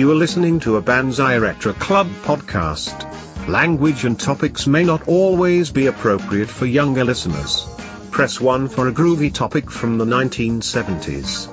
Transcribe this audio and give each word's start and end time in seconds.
You 0.00 0.10
are 0.12 0.14
listening 0.14 0.60
to 0.60 0.76
a 0.76 0.80
Banzai 0.80 1.36
Retro 1.36 1.74
Club 1.74 2.08
podcast. 2.22 3.06
Language 3.46 4.06
and 4.06 4.18
topics 4.18 4.66
may 4.66 4.82
not 4.82 5.06
always 5.06 5.70
be 5.70 5.88
appropriate 5.88 6.48
for 6.48 6.64
younger 6.64 7.04
listeners. 7.04 7.68
Press 8.10 8.40
1 8.40 8.68
for 8.68 8.88
a 8.88 8.92
groovy 8.92 9.30
topic 9.30 9.70
from 9.70 9.98
the 9.98 10.06
1970s. 10.06 11.50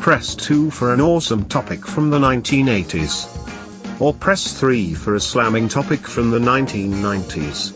Press 0.00 0.36
2 0.36 0.70
for 0.70 0.94
an 0.94 1.00
awesome 1.00 1.46
topic 1.46 1.84
from 1.84 2.10
the 2.10 2.20
1980s. 2.20 4.00
Or 4.00 4.14
press 4.14 4.52
3 4.52 4.94
for 4.94 5.16
a 5.16 5.20
slamming 5.20 5.68
topic 5.68 6.06
from 6.06 6.30
the 6.30 6.38
1990s. 6.38 7.72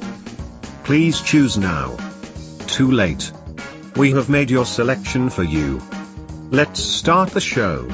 Please 0.85 1.21
choose 1.21 1.59
now. 1.59 1.97
Too 2.69 2.93
late. 2.93 3.33
We 3.97 4.13
have 4.13 4.29
made 4.29 4.53
your 4.53 4.67
selection 4.67 5.31
for 5.31 5.43
you. 5.43 5.83
Let's 6.53 6.79
start 6.79 7.31
the 7.31 7.41
show. 7.41 7.89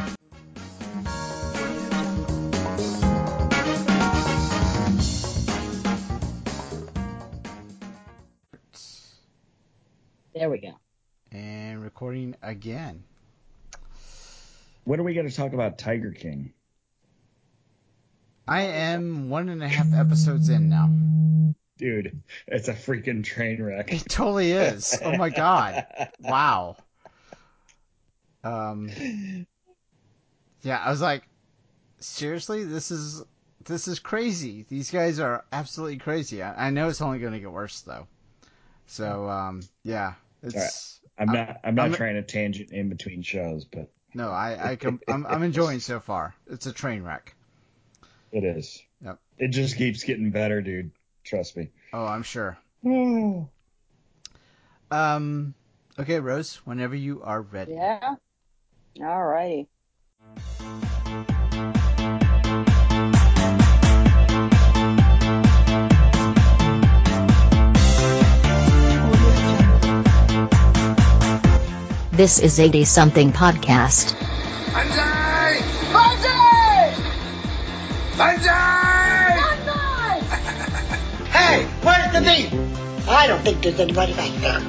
Again. 12.53 13.03
When 14.85 15.01
are 15.01 15.03
we 15.03 15.15
going 15.15 15.29
to 15.29 15.35
talk 15.35 15.53
about 15.53 15.79
Tiger 15.79 16.13
King? 16.13 16.53
I 18.47 18.63
am 18.63 19.31
one 19.31 19.49
and 19.49 19.63
a 19.63 19.69
half 19.69 19.93
episodes 19.95 20.49
in 20.49 20.69
now. 20.69 20.91
Dude, 21.79 22.23
it's 22.47 22.69
a 22.69 22.75
freaking 22.75 23.25
train 23.25 23.63
wreck. 23.63 23.93
It 23.93 24.09
totally 24.09 24.53
is. 24.53 24.99
Oh 25.03 25.17
my 25.17 25.31
god. 25.31 25.87
Wow. 26.21 26.77
Um 28.45 28.91
Yeah, 30.63 30.79
I 30.79 30.91
was 30.91 31.01
like 31.01 31.23
seriously, 32.01 32.65
this 32.65 32.91
is 32.91 33.25
this 33.65 33.89
is 33.89 34.01
crazy. 34.01 34.67
These 34.69 34.91
guys 34.91 35.21
are 35.21 35.45
absolutely 35.53 35.99
crazy. 35.99 36.43
I, 36.43 36.67
I 36.67 36.71
know 36.71 36.89
it's 36.89 37.01
only 37.01 37.21
going 37.21 37.33
to 37.33 37.41
get 37.41 37.51
worse 37.53 37.81
though. 37.81 38.07
So 38.87 39.29
um 39.29 39.63
yeah, 39.85 40.15
it's 40.43 41.01
I'm 41.19 41.29
not. 41.33 41.61
I'm 41.65 41.75
not 41.75 41.83
I'm- 41.85 41.95
trying 41.95 42.15
to 42.15 42.23
tangent 42.23 42.71
in 42.73 42.89
between 42.89 43.23
shows, 43.23 43.65
but 43.65 43.91
no, 44.15 44.31
I 44.31 44.71
I 44.73 44.77
can, 44.77 45.01
I'm 45.09 45.27
I'm 45.27 45.43
enjoying 45.43 45.81
so 45.81 46.01
far. 46.01 46.35
It's 46.47 46.67
a 46.67 46.73
train 46.73 47.03
wreck. 47.03 47.35
it 48.33 48.45
is. 48.45 48.83
Yep. 49.05 49.19
It 49.39 49.49
just 49.49 49.77
keeps 49.77 50.05
getting 50.05 50.31
better, 50.31 50.61
dude. 50.63 50.91
Trust 51.25 51.57
me. 51.57 51.71
Oh, 51.93 52.05
I'm 52.05 52.23
sure. 52.23 52.59
Um 54.91 55.55
okay, 55.99 56.21
Rose, 56.21 56.57
whenever 56.65 56.95
you 56.95 57.23
are 57.23 57.41
ready. 57.41 57.73
Yeah. 57.73 58.17
All 59.01 59.25
righty. 59.25 59.69
This 72.13 72.39
is 72.41 72.61
80 72.61 72.85
something 72.85 73.33
podcast. 73.33 74.13
Banzai! 74.71 75.61
Banzai! 75.95 76.95
Banzai! 78.19 80.21
Hey, 81.31 81.65
where's 81.81 82.13
the 82.13 82.21
beef? 82.21 83.09
I 83.09 83.27
don't 83.27 83.41
think 83.41 83.63
there's 83.63 83.81
anybody 83.81 84.13
back 84.13 84.31
there. 84.43 84.61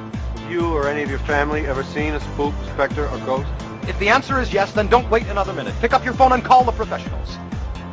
you 0.49 0.73
or 0.73 0.87
any 0.87 1.03
of 1.03 1.09
your 1.09 1.19
family 1.19 1.67
ever 1.67 1.83
seen 1.83 2.13
a 2.13 2.21
spook, 2.21 2.53
specter, 2.73 3.09
or 3.09 3.17
ghost? 3.25 3.49
If 3.89 3.99
the 3.99 4.07
answer 4.07 4.39
is 4.39 4.53
yes, 4.53 4.71
then 4.71 4.87
don't 4.87 5.09
wait 5.09 5.27
another 5.27 5.51
minute. 5.51 5.75
Pick 5.81 5.91
up 5.91 6.05
your 6.05 6.13
phone 6.13 6.31
and 6.31 6.45
call 6.45 6.63
the 6.63 6.71
professionals. 6.71 7.35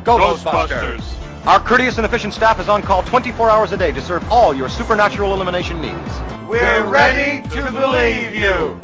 Go 0.05 0.17
Ghostbusters! 0.17 1.03
Our 1.45 1.59
courteous 1.59 1.97
and 1.97 2.05
efficient 2.05 2.33
staff 2.33 2.57
is 2.61 2.69
on 2.69 2.83
call 2.83 3.03
24 3.03 3.49
hours 3.49 3.73
a 3.73 3.77
day 3.77 3.91
to 3.91 4.01
serve 4.01 4.23
all 4.31 4.53
your 4.53 4.69
supernatural 4.69 5.33
elimination 5.33 5.81
needs. 5.81 6.21
We're 6.47 6.85
ready 6.85 7.45
to 7.49 7.69
believe 7.73 8.33
you! 8.33 8.79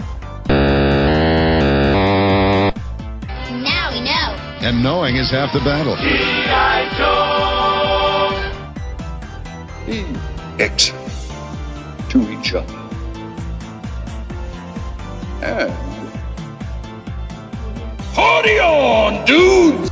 And 4.59 4.81
knowing 4.83 5.15
is 5.15 5.29
half 5.29 5.53
the 5.53 5.59
battle. 5.59 5.95
it 10.59 10.93
to 12.09 12.31
each 12.31 12.53
other. 12.53 12.73
And 15.43 15.71
party 18.13 18.59
on, 18.59 19.25
dudes! 19.25 19.91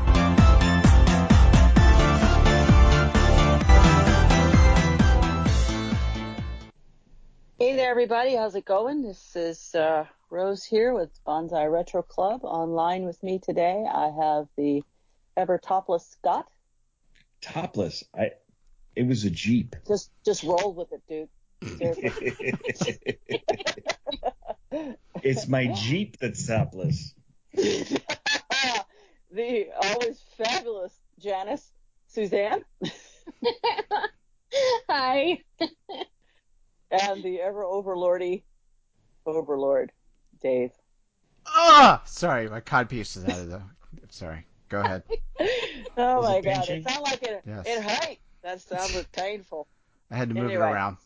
Hey 7.59 7.75
there, 7.75 7.91
everybody. 7.91 8.35
How's 8.35 8.55
it 8.55 8.65
going? 8.65 9.03
This 9.03 9.35
is 9.35 9.75
uh, 9.75 10.05
Rose 10.29 10.63
here 10.63 10.93
with 10.93 11.09
Banzai 11.25 11.65
Retro 11.65 12.01
Club. 12.01 12.41
Online 12.43 13.05
with 13.05 13.21
me 13.21 13.39
today, 13.39 13.85
I 13.91 14.09
have 14.09 14.47
the 14.57 14.83
ever 15.37 15.57
topless 15.57 16.07
Scott. 16.07 16.47
Topless. 17.41 18.03
I. 18.17 18.31
It 18.95 19.07
was 19.07 19.25
a 19.25 19.29
Jeep. 19.29 19.75
Just, 19.87 20.09
just 20.23 20.43
roll 20.43 20.73
with 20.73 20.93
it, 20.93 21.03
dude. 21.07 21.29
It's 25.23 25.47
my 25.47 25.67
Jeep 25.67 26.17
that's 26.19 26.45
topless. 26.45 27.13
the 27.53 28.01
always 29.81 30.21
fabulous 30.37 30.93
Janice 31.19 31.71
Suzanne 32.07 32.65
Hi. 34.89 35.39
and 36.91 37.23
the 37.23 37.39
ever 37.41 37.63
overlordy 37.63 38.43
Overlord 39.25 39.91
Dave. 40.41 40.71
Ah, 41.47 42.01
sorry, 42.05 42.49
my 42.49 42.61
codpiece 42.61 43.17
is 43.17 43.25
out 43.25 43.39
of 43.39 43.49
the. 43.49 43.61
Sorry, 44.09 44.45
go 44.69 44.81
ahead. 44.81 45.03
Oh 45.97 46.21
Was 46.21 46.29
my 46.29 46.39
it 46.39 46.43
god, 46.43 46.69
pinching? 46.69 46.79
it 46.79 46.83
sounded 46.83 47.03
like 47.03 47.23
it, 47.23 47.43
Yes. 47.45 47.65
it 47.65 47.81
hurt. 47.83 48.17
That 48.43 48.61
sounded 48.61 49.11
painful. 49.11 49.67
I 50.11 50.15
had 50.15 50.29
to 50.29 50.35
move 50.35 50.47
Anyway. 50.47 50.55
it 50.55 50.59
around. 50.59 50.97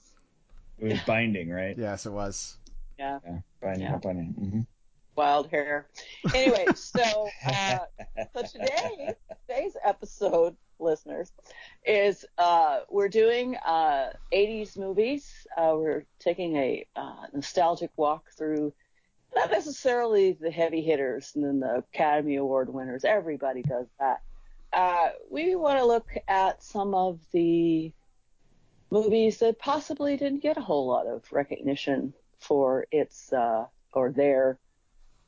It 0.80 0.86
was 0.86 1.00
binding, 1.02 1.50
right? 1.50 1.78
Yes, 1.78 2.06
it 2.06 2.12
was. 2.12 2.58
Yeah, 2.98 3.20
Yeah, 3.24 3.40
binding, 3.62 3.82
Yeah. 3.82 3.98
binding. 3.98 4.34
hmm 4.34 4.62
wild 5.16 5.50
hair. 5.50 5.88
Anyway, 6.34 6.72
so 6.74 7.36
uh, 7.46 7.86
so 8.34 8.44
today 8.44 9.16
today's 9.48 9.76
episode, 9.84 10.56
listeners, 10.80 11.32
is 11.86 12.26
uh, 12.38 12.82
we're 12.90 13.10
doing 13.10 13.56
uh, 13.58 14.12
80s 14.32 14.78
movies. 14.78 15.48
Uh, 15.58 15.74
we're 15.76 16.06
taking 16.20 16.56
a 16.56 16.86
uh, 16.96 17.28
nostalgic 17.34 17.92
walk 17.98 18.30
through 18.38 18.74
not 19.36 19.52
necessarily 19.52 20.34
the 20.34 20.52
heavy 20.52 20.82
hitters 20.82 21.32
and 21.36 21.44
then 21.44 21.60
the 21.60 21.78
Academy 21.94 22.38
Award 22.38 22.74
winners. 22.74 23.06
Everybody 23.06 23.62
does 23.62 23.88
that. 24.00 24.22
Uh, 24.72 25.10
we 25.30 25.56
want 25.56 25.80
to 25.80 25.86
look 25.86 26.08
at 26.28 26.64
some 26.64 26.94
of 26.94 27.20
the 27.32 27.92
movies 28.92 29.40
that 29.40 29.60
possibly 29.60 30.18
didn't 30.18 30.42
get 30.42 30.58
a 30.58 30.62
whole 30.62 30.88
lot 30.88 31.08
of 31.08 31.24
recognition 31.32 32.14
for 32.40 32.86
its 32.92 33.32
uh, 33.34 33.66
or 33.94 34.12
their 34.12 34.58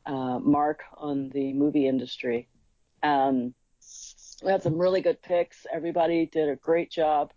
uh, 0.06 0.39
mark 0.39 0.83
on 0.97 1.30
the 1.30 1.54
movie 1.54 1.88
industry. 1.88 2.47
Um, 3.04 3.54
we 4.44 4.51
had 4.51 4.63
some 4.63 4.77
really 4.77 5.01
good 5.01 5.21
picks. 5.21 5.65
Everybody 5.71 6.25
did 6.25 6.50
a 6.50 6.56
great 6.56 6.89
job 6.92 7.31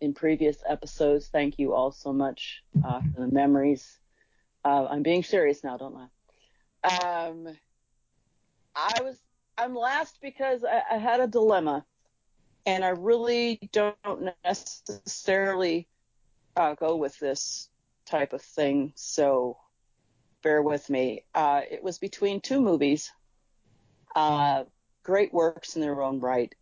in 0.00 0.14
previous 0.14 0.62
episodes. 0.68 1.28
Thank 1.28 1.58
you 1.58 1.74
all 1.74 1.92
so 1.92 2.12
much 2.12 2.62
uh, 2.84 3.00
for 3.14 3.20
the 3.26 3.32
memories. 3.32 3.98
Uh, 4.64 4.86
I'm 4.90 5.02
being 5.02 5.22
serious 5.22 5.64
now, 5.64 5.76
don't 5.76 5.94
laugh. 5.94 6.10
Um, 7.02 7.48
I 8.74 9.02
was 9.02 9.18
I'm 9.58 9.74
last 9.74 10.18
because 10.22 10.64
I, 10.64 10.82
I 10.94 10.98
had 10.98 11.20
a 11.20 11.26
dilemma, 11.26 11.84
and 12.66 12.84
I 12.84 12.90
really 12.90 13.58
don't 13.72 13.96
necessarily 14.44 15.88
uh, 16.56 16.74
go 16.74 16.96
with 16.96 17.18
this 17.18 17.68
type 18.06 18.32
of 18.32 18.42
thing. 18.42 18.92
So 18.96 19.58
bear 20.42 20.62
with 20.62 20.88
me. 20.88 21.24
Uh, 21.34 21.60
it 21.70 21.82
was 21.82 21.98
between 21.98 22.40
two 22.40 22.60
movies, 22.60 23.12
uh, 24.16 24.64
great 25.02 25.32
works 25.32 25.76
in 25.76 25.82
their 25.82 26.02
own 26.02 26.20
right. 26.20 26.54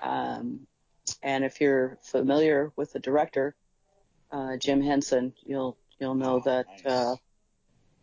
Um, 0.00 0.66
and 1.22 1.44
if 1.44 1.60
you're 1.60 1.98
familiar 2.02 2.72
with 2.76 2.92
the 2.92 3.00
director, 3.00 3.54
uh, 4.30 4.56
Jim 4.56 4.80
Henson, 4.82 5.32
you'll 5.44 5.76
you'll 5.98 6.14
know 6.14 6.36
Oh, 6.36 6.40
that 6.44 6.66
nice. 6.84 7.18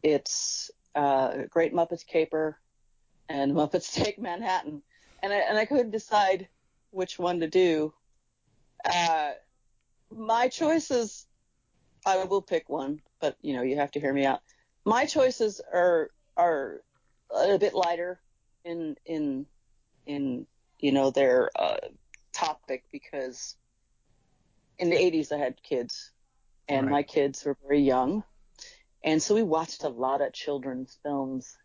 It's 0.04 0.72
uh, 0.96 1.44
Great 1.50 1.74
Muppets 1.74 2.06
Caper 2.06 2.60
and 3.30 3.54
Muppets 3.56 3.94
Take 3.94 4.20
Manhattan. 4.20 4.84
And 5.24 5.34
I 5.34 5.38
and 5.38 5.58
I 5.58 5.66
couldn't 5.66 5.92
decide 5.92 6.50
which 6.92 7.18
one 7.18 7.40
to 7.40 7.48
do. 7.48 7.94
Uh, 8.86 9.32
my 10.12 10.48
choices, 10.50 11.26
I 12.06 12.26
will 12.26 12.42
pick 12.42 12.70
one, 12.70 13.02
but 13.22 13.38
you 13.42 13.56
know 13.56 13.62
you 13.64 13.78
have 13.78 13.92
to 13.92 14.00
hear 14.00 14.14
me 14.14 14.26
out. 14.26 14.42
My 14.86 15.06
choices 15.06 15.62
are 15.74 16.12
are 16.38 16.82
a 17.34 17.58
bit 17.58 17.74
lighter 17.74 18.22
in 18.66 18.96
in 19.06 19.46
in 20.06 20.46
you 20.84 20.92
know, 20.92 21.12
their 21.12 21.50
uh, 21.56 21.78
topic 22.34 22.84
because 22.92 23.56
in 24.78 24.90
the 24.90 24.98
80s 24.98 25.32
I 25.32 25.38
had 25.38 25.64
kids 25.64 26.12
and 26.68 26.88
Right. 26.88 26.92
my 26.92 27.04
kids 27.04 27.46
were 27.46 27.58
very 27.66 27.82
young. 27.82 28.24
And 29.04 29.22
so 29.22 29.36
we 29.36 29.44
watched 29.44 29.84
a 29.84 29.90
lot 29.90 30.22
of 30.22 30.34
children's 30.34 30.98
films. 31.04 31.58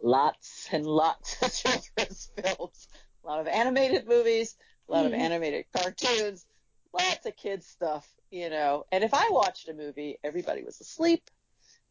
Lots 0.00 0.68
and 0.72 0.86
lots 0.86 1.42
of 1.42 1.52
children's 1.96 2.30
films. 2.40 2.88
A 3.24 3.26
lot 3.26 3.40
of 3.40 3.48
animated 3.48 4.06
movies, 4.06 4.56
a 4.88 4.92
lot 4.92 5.06
of 5.06 5.12
Mhm. 5.12 5.18
animated 5.18 5.66
cartoons, 5.76 6.46
lots 6.92 7.26
of 7.26 7.36
kids 7.36 7.66
stuff, 7.66 8.08
you 8.30 8.48
know. 8.48 8.84
And 8.92 9.02
if 9.02 9.12
I 9.12 9.28
watched 9.30 9.68
a 9.68 9.74
movie, 9.74 10.18
everybody 10.22 10.62
was 10.62 10.80
asleep. 10.80 11.28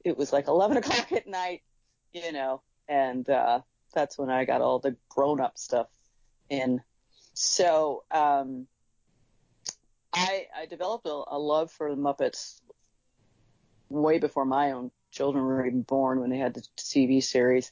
It 0.05 0.17
was 0.17 0.31
like 0.31 0.47
11 0.47 0.77
o'clock 0.77 1.11
at 1.11 1.27
night, 1.27 1.63
you 2.13 2.31
know, 2.31 2.61
and 2.88 3.29
uh, 3.29 3.61
that's 3.94 4.17
when 4.17 4.29
I 4.29 4.45
got 4.45 4.61
all 4.61 4.79
the 4.79 4.95
grown 5.09 5.41
up 5.41 5.57
stuff 5.57 5.88
in. 6.49 6.81
So 7.33 8.05
um, 8.09 8.67
I, 10.13 10.47
I 10.55 10.65
developed 10.65 11.05
a, 11.05 11.23
a 11.27 11.38
love 11.38 11.71
for 11.71 11.94
the 11.94 12.01
Muppets 12.01 12.61
way 13.89 14.19
before 14.19 14.45
my 14.45 14.72
own 14.72 14.92
children 15.12 15.44
were 15.44 15.66
even 15.66 15.81
born 15.81 16.19
when 16.19 16.30
they 16.30 16.38
had 16.38 16.54
the 16.54 16.62
TV 16.78 17.24
series. 17.24 17.72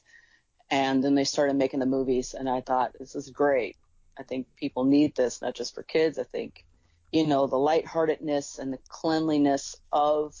And 0.70 1.02
then 1.02 1.14
they 1.14 1.24
started 1.24 1.56
making 1.56 1.80
the 1.80 1.86
movies, 1.86 2.34
and 2.34 2.48
I 2.48 2.60
thought, 2.60 2.92
this 2.98 3.14
is 3.14 3.30
great. 3.30 3.76
I 4.18 4.24
think 4.24 4.46
people 4.56 4.84
need 4.84 5.14
this, 5.14 5.40
not 5.40 5.54
just 5.54 5.74
for 5.74 5.82
kids. 5.82 6.18
I 6.18 6.24
think, 6.24 6.64
you 7.12 7.26
know, 7.26 7.46
the 7.46 7.56
lightheartedness 7.56 8.58
and 8.58 8.72
the 8.72 8.78
cleanliness 8.88 9.76
of 9.92 10.34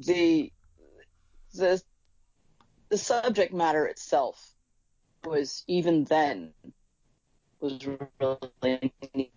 the 0.00 0.52
the 1.54 1.80
the 2.88 2.98
subject 2.98 3.52
matter 3.52 3.86
itself 3.86 4.52
was 5.24 5.64
even 5.66 6.04
then 6.04 6.52
was 7.60 7.86
really 8.20 8.92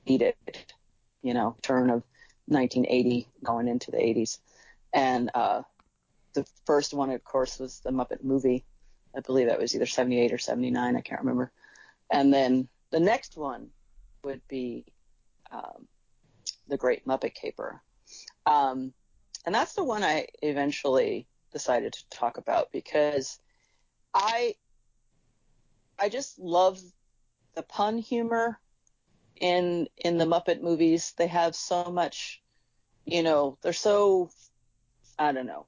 needed. 0.06 0.36
You 1.22 1.34
know, 1.34 1.56
turn 1.62 1.90
of 1.90 2.04
1980 2.48 3.28
going 3.44 3.68
into 3.68 3.92
the 3.92 3.98
80s, 3.98 4.40
and 4.94 5.30
uh, 5.34 5.62
the 6.34 6.46
first 6.66 6.94
one, 6.94 7.10
of 7.12 7.24
course, 7.24 7.60
was 7.60 7.80
the 7.80 7.92
Muppet 7.92 8.24
movie. 8.24 8.66
I 9.16 9.22
believe 9.22 9.48
that 9.48 9.60
was 9.60 9.76
either 9.76 9.86
78 9.86 10.34
or 10.34 10.38
79. 10.38 10.96
I 10.96 11.02
can't 11.02 11.22
remember. 11.22 11.52
And 12.12 12.34
then 12.34 12.68
the 12.92 13.00
next 13.00 13.38
one 13.38 13.70
would 14.24 14.42
be 14.48 14.86
um, 15.52 15.88
the 16.68 16.78
Great 16.78 17.06
Muppet 17.06 17.34
Caper. 17.34 17.82
Um, 18.46 18.94
and 19.46 19.54
that's 19.54 19.74
the 19.74 19.84
one 19.84 20.04
I 20.04 20.28
eventually 20.42 21.28
decided 21.52 21.94
to 21.94 22.10
talk 22.10 22.38
about 22.38 22.72
because 22.72 23.40
I 24.14 24.56
I 25.98 26.10
just 26.10 26.40
love 26.40 26.80
the 27.56 27.64
pun 27.64 27.98
humor 27.98 28.60
in 29.40 29.88
in 29.98 30.18
the 30.18 30.26
Muppet 30.26 30.62
movies. 30.62 31.14
They 31.18 31.28
have 31.28 31.56
so 31.56 31.86
much, 31.86 32.42
you 33.06 33.24
know, 33.24 33.58
they're 33.62 33.74
so 33.74 34.30
I 35.19 35.33
don't 35.33 35.45
know. 35.45 35.66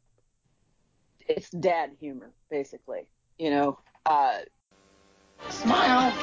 It's 1.27 1.49
dad 1.51 1.91
humor, 1.99 2.31
basically. 2.49 3.07
You 3.37 3.51
know, 3.51 3.79
uh, 4.05 4.39
Smile. 5.49 6.13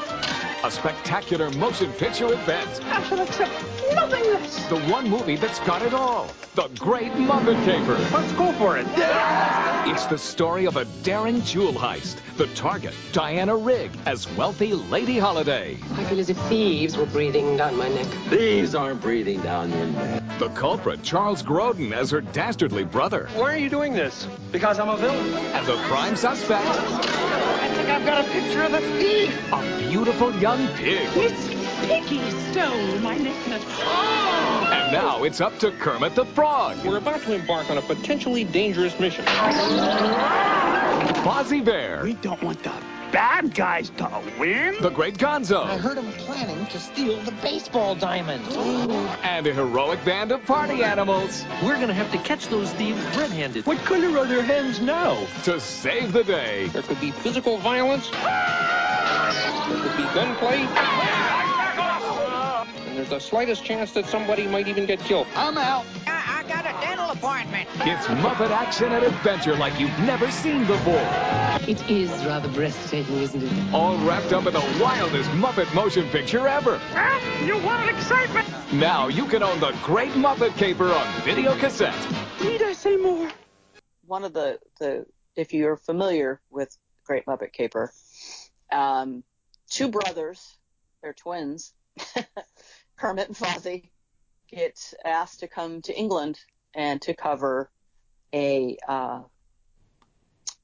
A 0.65 0.70
spectacular 0.70 1.50
motion 1.50 1.93
picture 1.93 2.32
event. 2.32 2.81
I 2.87 3.03
shall 3.05 3.20
accept 3.20 3.53
nothing 3.94 4.25
less. 4.25 4.67
The 4.69 4.81
one 4.91 5.09
movie 5.09 5.37
that's 5.37 5.61
got 5.61 5.82
it 5.82 5.94
all. 5.94 6.29
The 6.55 6.69
Great 6.79 7.12
Muppet 7.12 7.65
Caper. 7.65 7.94
Let's 8.12 8.32
go 8.32 8.53
for 8.55 8.76
it. 8.76 8.87
It's 9.87 10.06
the 10.06 10.19
story 10.19 10.67
of 10.67 10.76
a 10.76 10.85
daring 11.05 11.43
jewel 11.43 11.73
heist. 11.73 12.19
The 12.37 12.49
target, 12.49 12.94
Diana 13.12 13.56
Rigg, 13.56 13.93
as 14.06 14.29
wealthy 14.32 14.75
Lady 14.75 15.19
Holiday. 15.19 15.79
I 15.94 16.05
feel 16.05 16.19
as 16.19 16.29
if 16.29 16.37
thieves 16.49 16.97
were 16.97 17.06
breathing 17.06 17.56
down 17.56 17.76
my 17.76 17.88
neck. 17.88 18.06
Thieves 18.29 18.75
aren't 18.75 19.00
breathing 19.00 19.41
down 19.43 19.71
your 19.71 19.87
neck. 19.87 20.38
The 20.41 20.49
culprit, 20.50 21.03
Charles 21.03 21.43
Grodin, 21.43 21.93
as 21.93 22.11
her 22.11 22.21
dastardly 22.21 22.85
brother. 22.85 23.29
Why 23.35 23.55
are 23.55 23.59
you 23.59 23.71
doing 23.71 23.93
this? 23.93 24.26
Because 24.50 24.81
I'm 24.81 24.88
a 24.88 24.97
villain. 24.97 25.35
And 25.35 25.67
the 25.67 25.76
prime 25.88 26.17
suspect, 26.17 26.67
I 27.88 27.90
think 27.90 28.00
I've 28.02 28.06
got 28.06 28.26
a 28.26 28.31
picture 28.31 28.62
of 28.64 28.73
the 28.73 28.81
thief. 28.99 29.50
a 29.50 29.79
beautiful 29.79 30.35
young 30.37 30.69
pig. 30.75 31.08
Miss 31.17 31.32
Piggy 31.87 32.20
stole 32.50 32.99
my 32.99 33.17
necklace. 33.17 33.64
Ah! 33.67 34.70
And 34.75 34.93
now 34.93 35.25
it's 35.25 35.40
up 35.40 35.58
to 35.61 35.70
Kermit 35.70 36.14
the 36.14 36.26
Frog, 36.26 36.76
We're 36.85 36.99
about 36.99 37.23
to 37.23 37.32
embark 37.32 37.70
on 37.70 37.79
a 37.79 37.82
potentially 37.82 38.44
dangerous 38.44 39.00
mission. 39.00 39.25
Fozzie 41.25 41.64
Bear, 41.64 42.02
We 42.05 42.12
don't 42.14 42.43
want 42.43 42.62
the 42.62 42.73
bad 43.12 43.55
guys 43.55 43.90
to 43.90 44.22
win. 44.38 44.75
the 44.81 44.90
Great 44.90 45.19
Gonzo, 45.19 45.64
I 45.64 45.76
heard 45.76 45.99
him 45.99 46.10
planning 46.12 46.66
to 46.66 46.78
steal 46.78 47.20
the 47.22 47.32
baseball 47.32 47.94
diamond. 47.94 48.44
and 49.22 49.46
a 49.46 49.55
heroic 49.55 50.05
band 50.05 50.32
of 50.32 50.44
party 50.44 50.82
animals 50.82 51.44
We're 51.62 51.78
gonna 51.81 51.94
have 51.94 52.10
to 52.12 52.19
catch 52.19 52.49
those 52.49 52.72
thieves 52.72 53.02
red-handed. 53.16 53.66
What 53.66 53.78
color 53.78 54.19
are 54.19 54.26
their 54.26 54.43
hands 54.43 54.81
now? 54.81 55.26
to 55.44 55.60
save 55.60 56.12
the 56.12 56.25
day. 56.25 56.69
There 56.69 56.82
could 56.82 57.00
be 57.00 57.10
physical 57.10 57.58
violence. 57.58 58.10
There 59.69 59.82
could 59.82 59.96
be 59.99 60.04
gunplay. 60.14 60.66
And 62.88 62.96
there's 62.96 63.11
the 63.11 63.19
slightest 63.20 63.64
chance 63.64 63.93
that 63.93 64.06
somebody 64.06 64.46
might 64.46 64.66
even 64.66 64.87
get 64.87 64.99
killed. 65.00 65.26
I'm 65.37 65.58
out. 65.58 65.84
I, 67.23 67.41
I 67.41 67.44
got 67.44 67.55
a 67.55 67.67
dental 67.67 67.67
appointment. 67.67 67.69
It's 67.81 68.06
Muppet 68.06 68.50
action 68.50 68.93
and 68.93 69.05
adventure 69.05 69.56
like 69.56 69.79
you've 69.79 69.99
never 70.00 70.31
seen 70.31 70.67
before. 70.67 70.94
It 71.69 71.91
is 71.91 72.11
rather 72.25 72.49
breathtaking, 72.49 73.19
isn't 73.19 73.43
it? 73.43 73.75
All 73.75 73.97
wrapped 73.99 74.32
up 74.32 74.47
in 74.47 74.55
the 74.55 74.79
wildest 74.81 75.31
Muppet 75.31 75.73
motion 75.75 76.09
picture 76.09 76.49
ever. 76.49 76.79
Huh? 76.93 77.44
You 77.44 77.59
wanted 77.59 77.94
excitement. 77.94 78.49
Now 78.73 79.09
you 79.09 79.26
can 79.26 79.43
own 79.43 79.61
the 79.61 79.73
Great 79.82 80.12
Muppet 80.12 80.56
Caper 80.56 80.93
on 80.93 81.23
video 81.23 81.56
cassette. 81.56 81.94
Need 82.43 82.62
I 82.62 82.73
say 82.73 82.97
more? 82.97 83.31
one 84.09 84.25
of 84.25 84.32
the, 84.32 84.59
the 84.81 85.07
if 85.37 85.52
you're 85.52 85.76
familiar 85.76 86.40
with 86.50 86.76
Great 87.04 87.26
Muppet 87.26 87.52
Caper, 87.52 87.92
um, 88.73 89.23
two 89.69 89.88
brothers, 89.88 90.57
they're 91.02 91.12
twins, 91.12 91.75
Kermit 92.97 93.28
and 93.28 93.37
Fozzie, 93.37 93.90
get 94.49 94.92
asked 95.04 95.40
to 95.40 95.49
come 95.49 95.83
to 95.83 95.97
England 95.97 96.40
and 96.75 97.00
to 97.02 97.14
cover 97.14 97.70
a 98.32 98.76
uh, 98.87 99.20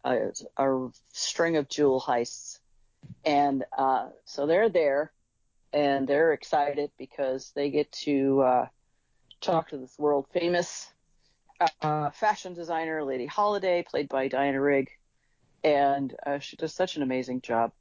a, 0.04 0.18
a 0.56 0.88
string 1.12 1.56
of 1.56 1.68
jewel 1.68 2.00
heists, 2.00 2.58
and 3.24 3.64
uh, 3.76 4.08
so 4.24 4.46
they're 4.46 4.68
there, 4.68 5.12
and 5.72 6.06
they're 6.06 6.32
excited 6.32 6.90
because 6.98 7.52
they 7.54 7.70
get 7.70 7.90
to 7.92 8.42
uh, 8.42 8.66
talk 9.40 9.70
to 9.70 9.78
this 9.78 9.98
world 9.98 10.26
famous 10.32 10.88
uh, 11.82 12.10
fashion 12.10 12.54
designer, 12.54 13.04
Lady 13.04 13.26
Holiday, 13.26 13.84
played 13.88 14.08
by 14.08 14.28
Diana 14.28 14.60
Rigg, 14.60 14.90
and 15.62 16.14
uh, 16.26 16.38
she 16.38 16.56
does 16.56 16.74
such 16.74 16.96
an 16.96 17.02
amazing 17.02 17.40
job 17.40 17.72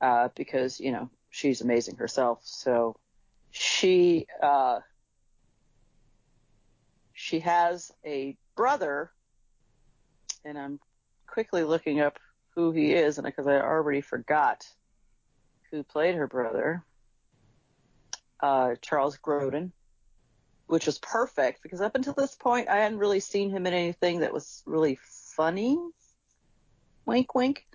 uh, 0.00 0.28
because 0.34 0.80
you 0.80 0.92
know 0.92 1.10
she's 1.30 1.60
amazing 1.60 1.96
herself. 1.96 2.40
So 2.44 2.96
she 3.50 4.26
she 7.20 7.40
has 7.40 7.92
a 8.04 8.36
brother, 8.56 9.10
and 10.44 10.58
I'm 10.58 10.80
quickly 11.26 11.64
looking 11.64 12.00
up 12.00 12.18
who 12.54 12.72
he 12.72 12.92
is, 12.92 13.18
and 13.18 13.24
because 13.24 13.46
I 13.46 13.60
already 13.60 14.00
forgot 14.00 14.66
who 15.70 15.82
played 15.82 16.14
her 16.14 16.26
brother, 16.26 16.82
uh, 18.40 18.74
Charles 18.80 19.18
Grodin 19.18 19.72
which 20.70 20.86
was 20.86 20.98
perfect 20.98 21.62
because 21.62 21.80
up 21.80 21.96
until 21.96 22.12
this 22.12 22.36
point 22.36 22.68
I 22.68 22.76
hadn't 22.76 22.98
really 22.98 23.18
seen 23.18 23.50
him 23.50 23.66
in 23.66 23.74
anything 23.74 24.20
that 24.20 24.32
was 24.32 24.62
really 24.66 24.98
funny. 25.02 25.76
Wink, 27.06 27.34
wink. 27.34 27.66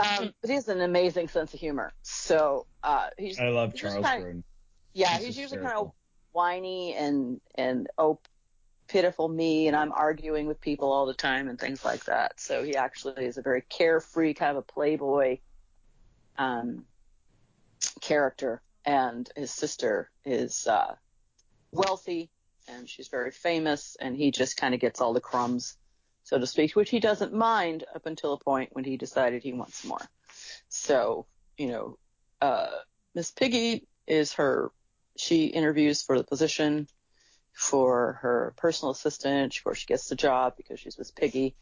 Um, 0.00 0.32
but 0.40 0.50
he 0.50 0.54
has 0.54 0.68
an 0.68 0.80
amazing 0.80 1.28
sense 1.28 1.54
of 1.54 1.60
humor. 1.60 1.92
So 2.02 2.66
uh, 2.82 3.10
he's. 3.16 3.38
I 3.38 3.48
love 3.50 3.72
he's 3.72 3.82
Charles 3.82 4.04
kinda- 4.04 4.26
Grodin. 4.26 4.42
Yeah, 4.94 5.16
He's 5.16 5.26
he's, 5.26 5.38
usually 5.38 5.62
kind 5.62 5.76
of 5.78 5.92
whiny 6.32 6.94
and 6.94 7.40
and 7.54 7.88
oh 7.98 8.18
pitiful 8.88 9.28
me, 9.28 9.68
and 9.68 9.76
I'm 9.76 9.92
arguing 9.92 10.46
with 10.46 10.60
people 10.60 10.92
all 10.92 11.06
the 11.06 11.14
time 11.14 11.48
and 11.48 11.58
things 11.58 11.84
like 11.84 12.04
that. 12.06 12.40
So 12.40 12.62
he 12.62 12.76
actually 12.76 13.24
is 13.24 13.38
a 13.38 13.42
very 13.42 13.62
carefree 13.68 14.34
kind 14.34 14.52
of 14.52 14.56
a 14.56 14.62
playboy 14.62 15.38
um, 16.36 16.84
character, 18.00 18.62
and 18.84 19.28
his 19.36 19.50
sister 19.50 20.10
is 20.24 20.66
uh, 20.66 20.94
wealthy 21.72 22.30
and 22.68 22.88
she's 22.88 23.08
very 23.08 23.30
famous, 23.30 23.96
and 24.00 24.16
he 24.16 24.30
just 24.30 24.56
kind 24.56 24.74
of 24.74 24.80
gets 24.80 25.00
all 25.00 25.12
the 25.12 25.20
crumbs, 25.20 25.76
so 26.24 26.38
to 26.38 26.46
speak, 26.46 26.76
which 26.76 26.90
he 26.90 27.00
doesn't 27.00 27.32
mind 27.32 27.84
up 27.94 28.06
until 28.06 28.34
a 28.34 28.38
point 28.38 28.70
when 28.72 28.84
he 28.84 28.96
decided 28.96 29.42
he 29.42 29.52
wants 29.52 29.84
more. 29.84 30.00
So, 30.68 31.26
you 31.56 31.68
know, 31.68 31.98
uh, 32.40 32.68
Miss 33.14 33.30
Piggy 33.30 33.86
is 34.06 34.34
her, 34.34 34.70
she 35.16 35.46
interviews 35.46 36.02
for 36.02 36.18
the 36.18 36.24
position 36.24 36.88
for 37.58 38.18
her 38.22 38.54
personal 38.56 38.92
assistant. 38.92 39.56
Of 39.56 39.64
course, 39.64 39.78
she 39.78 39.86
gets 39.86 40.08
the 40.08 40.14
job 40.14 40.54
because 40.56 40.78
she's 40.78 40.96
Miss 40.96 41.10
Piggy. 41.10 41.56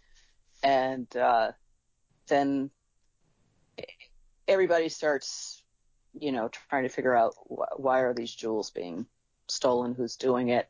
And, 0.63 1.15
uh, 1.17 1.53
then 2.29 2.71
everybody 4.49 4.89
starts 4.89 5.63
you 6.19 6.33
know, 6.33 6.49
trying 6.49 6.85
to 6.85 6.89
figure 6.89 7.15
out 7.15 7.35
wh- 7.49 7.79
why 7.79 8.01
are 8.01 8.15
these 8.15 8.35
jewels 8.35 8.71
being 8.71 9.07
stolen, 9.49 9.95
who's 9.95 10.17
doing 10.17 10.49
it. 10.49 10.69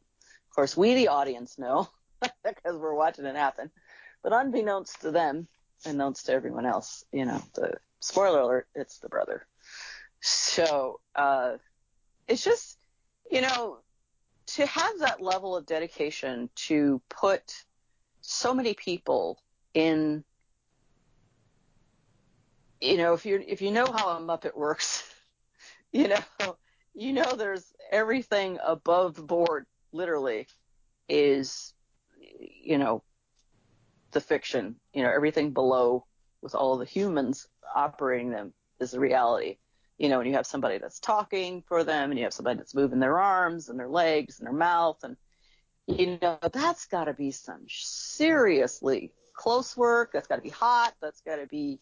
Of 0.50 0.54
course, 0.54 0.76
we, 0.76 0.94
the 0.94 1.08
audience, 1.08 1.58
know 1.58 1.88
because 2.22 2.76
we're 2.76 2.94
watching 2.94 3.26
it 3.26 3.36
happen. 3.36 3.70
But 4.22 4.32
unbeknownst 4.32 5.02
to 5.02 5.10
them, 5.10 5.46
unbeknownst 5.84 6.26
to 6.26 6.32
everyone 6.32 6.66
else, 6.66 7.04
you 7.12 7.24
know, 7.24 7.42
the 7.54 7.74
spoiler 8.00 8.40
alert, 8.40 8.68
it's 8.74 8.98
the 8.98 9.08
brother. 9.08 9.46
So, 10.20 11.00
uh, 11.14 11.56
it's 12.26 12.42
just, 12.42 12.78
you 13.30 13.42
know, 13.42 13.78
to 14.46 14.66
have 14.66 14.98
that 15.00 15.20
level 15.20 15.56
of 15.56 15.66
dedication 15.66 16.48
to 16.54 17.00
put 17.08 17.64
so 18.20 18.54
many 18.54 18.74
people 18.74 19.38
in 19.74 20.24
you 22.80 22.96
know, 22.96 23.14
if 23.14 23.24
you 23.24 23.42
if 23.46 23.62
you 23.62 23.70
know 23.70 23.86
how 23.86 24.10
a 24.10 24.20
Muppet 24.20 24.56
works, 24.56 25.02
you 25.92 26.08
know, 26.08 26.56
you 26.94 27.12
know 27.12 27.34
there's 27.36 27.64
everything 27.90 28.58
above 28.64 29.14
board, 29.26 29.66
literally, 29.92 30.46
is, 31.08 31.72
you 32.20 32.78
know, 32.78 33.02
the 34.12 34.20
fiction. 34.20 34.76
You 34.92 35.02
know, 35.02 35.10
everything 35.10 35.52
below 35.52 36.04
with 36.42 36.54
all 36.54 36.76
the 36.76 36.84
humans 36.84 37.48
operating 37.74 38.30
them 38.30 38.52
is 38.78 38.90
the 38.90 39.00
reality. 39.00 39.56
You 39.98 40.08
know, 40.10 40.20
and 40.20 40.28
you 40.28 40.34
have 40.34 40.46
somebody 40.46 40.78
that's 40.78 41.00
talking 41.00 41.62
for 41.66 41.82
them, 41.82 42.10
and 42.10 42.18
you 42.18 42.24
have 42.24 42.34
somebody 42.34 42.58
that's 42.58 42.74
moving 42.74 43.00
their 43.00 43.18
arms 43.18 43.68
and 43.68 43.78
their 43.78 43.88
legs 43.88 44.38
and 44.38 44.46
their 44.46 44.54
mouth, 44.54 44.98
and 45.02 45.16
you 45.86 46.18
know, 46.20 46.38
that's 46.52 46.86
got 46.86 47.04
to 47.04 47.14
be 47.14 47.30
some 47.30 47.64
seriously 47.68 49.12
close 49.34 49.76
work. 49.76 50.10
That's 50.12 50.26
got 50.26 50.36
to 50.36 50.42
be 50.42 50.48
hot. 50.50 50.94
That's 51.00 51.20
got 51.20 51.36
to 51.36 51.46
be 51.46 51.80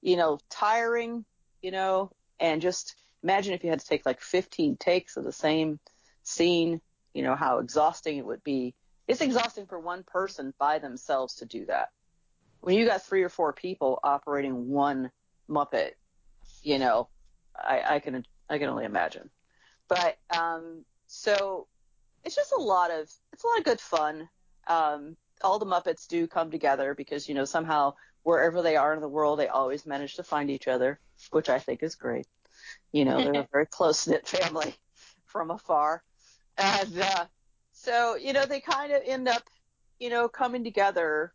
you 0.00 0.16
know, 0.16 0.38
tiring, 0.50 1.24
you 1.62 1.70
know, 1.70 2.12
and 2.40 2.62
just 2.62 2.94
imagine 3.22 3.54
if 3.54 3.64
you 3.64 3.70
had 3.70 3.80
to 3.80 3.86
take 3.86 4.06
like 4.06 4.20
15 4.20 4.76
takes 4.76 5.16
of 5.16 5.24
the 5.24 5.32
same 5.32 5.80
scene, 6.22 6.80
you 7.14 7.22
know, 7.22 7.34
how 7.34 7.58
exhausting 7.58 8.18
it 8.18 8.26
would 8.26 8.44
be. 8.44 8.74
It's 9.06 9.20
exhausting 9.20 9.66
for 9.66 9.80
one 9.80 10.04
person 10.04 10.54
by 10.58 10.78
themselves 10.78 11.36
to 11.36 11.46
do 11.46 11.66
that. 11.66 11.88
When 12.60 12.76
you 12.76 12.86
got 12.86 13.02
three 13.02 13.22
or 13.22 13.28
four 13.28 13.52
people 13.52 13.98
operating 14.02 14.68
one 14.68 15.10
Muppet, 15.48 15.92
you 16.62 16.78
know, 16.78 17.08
I, 17.62 17.82
I 17.96 17.98
can 18.00 18.24
I 18.48 18.58
can 18.58 18.68
only 18.68 18.84
imagine. 18.84 19.30
But 19.88 20.18
um, 20.36 20.84
so 21.06 21.66
it's 22.24 22.36
just 22.36 22.52
a 22.52 22.60
lot 22.60 22.90
of 22.90 23.10
it's 23.32 23.44
a 23.44 23.46
lot 23.46 23.58
of 23.58 23.64
good 23.64 23.80
fun. 23.80 24.28
Um, 24.66 25.16
all 25.42 25.58
the 25.58 25.66
Muppets 25.66 26.06
do 26.06 26.26
come 26.26 26.50
together 26.50 26.94
because 26.94 27.28
you 27.28 27.34
know 27.34 27.44
somehow 27.44 27.94
wherever 28.22 28.60
they 28.60 28.76
are 28.76 28.92
in 28.92 29.00
the 29.00 29.08
world, 29.08 29.38
they 29.38 29.48
always 29.48 29.86
manage 29.86 30.16
to 30.16 30.22
find 30.22 30.50
each 30.50 30.68
other, 30.68 31.00
which 31.30 31.48
I 31.48 31.58
think 31.58 31.82
is 31.82 31.94
great. 31.94 32.26
You 32.92 33.04
know, 33.04 33.22
they're 33.22 33.40
a 33.40 33.48
very 33.52 33.66
close 33.66 34.06
knit 34.06 34.28
family 34.28 34.74
from 35.24 35.50
afar. 35.50 36.02
And 36.58 37.00
uh, 37.00 37.24
so, 37.72 38.16
you 38.16 38.32
know, 38.32 38.44
they 38.44 38.60
kind 38.60 38.92
of 38.92 39.02
end 39.06 39.28
up, 39.28 39.42
you 39.98 40.10
know, 40.10 40.28
coming 40.28 40.64
together 40.64 41.32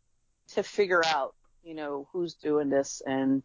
to 0.49 0.63
figure 0.63 1.01
out, 1.05 1.33
you 1.63 1.73
know, 1.73 2.07
who's 2.11 2.35
doing 2.35 2.69
this. 2.69 3.01
And, 3.05 3.41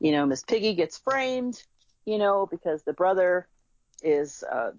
you 0.00 0.12
know, 0.12 0.26
Miss 0.26 0.42
Piggy 0.42 0.74
gets 0.74 0.98
framed, 0.98 1.62
you 2.08 2.16
know, 2.16 2.48
because 2.50 2.82
the 2.82 2.94
brother 2.94 3.46
is, 4.02 4.42
uh, 4.50 4.70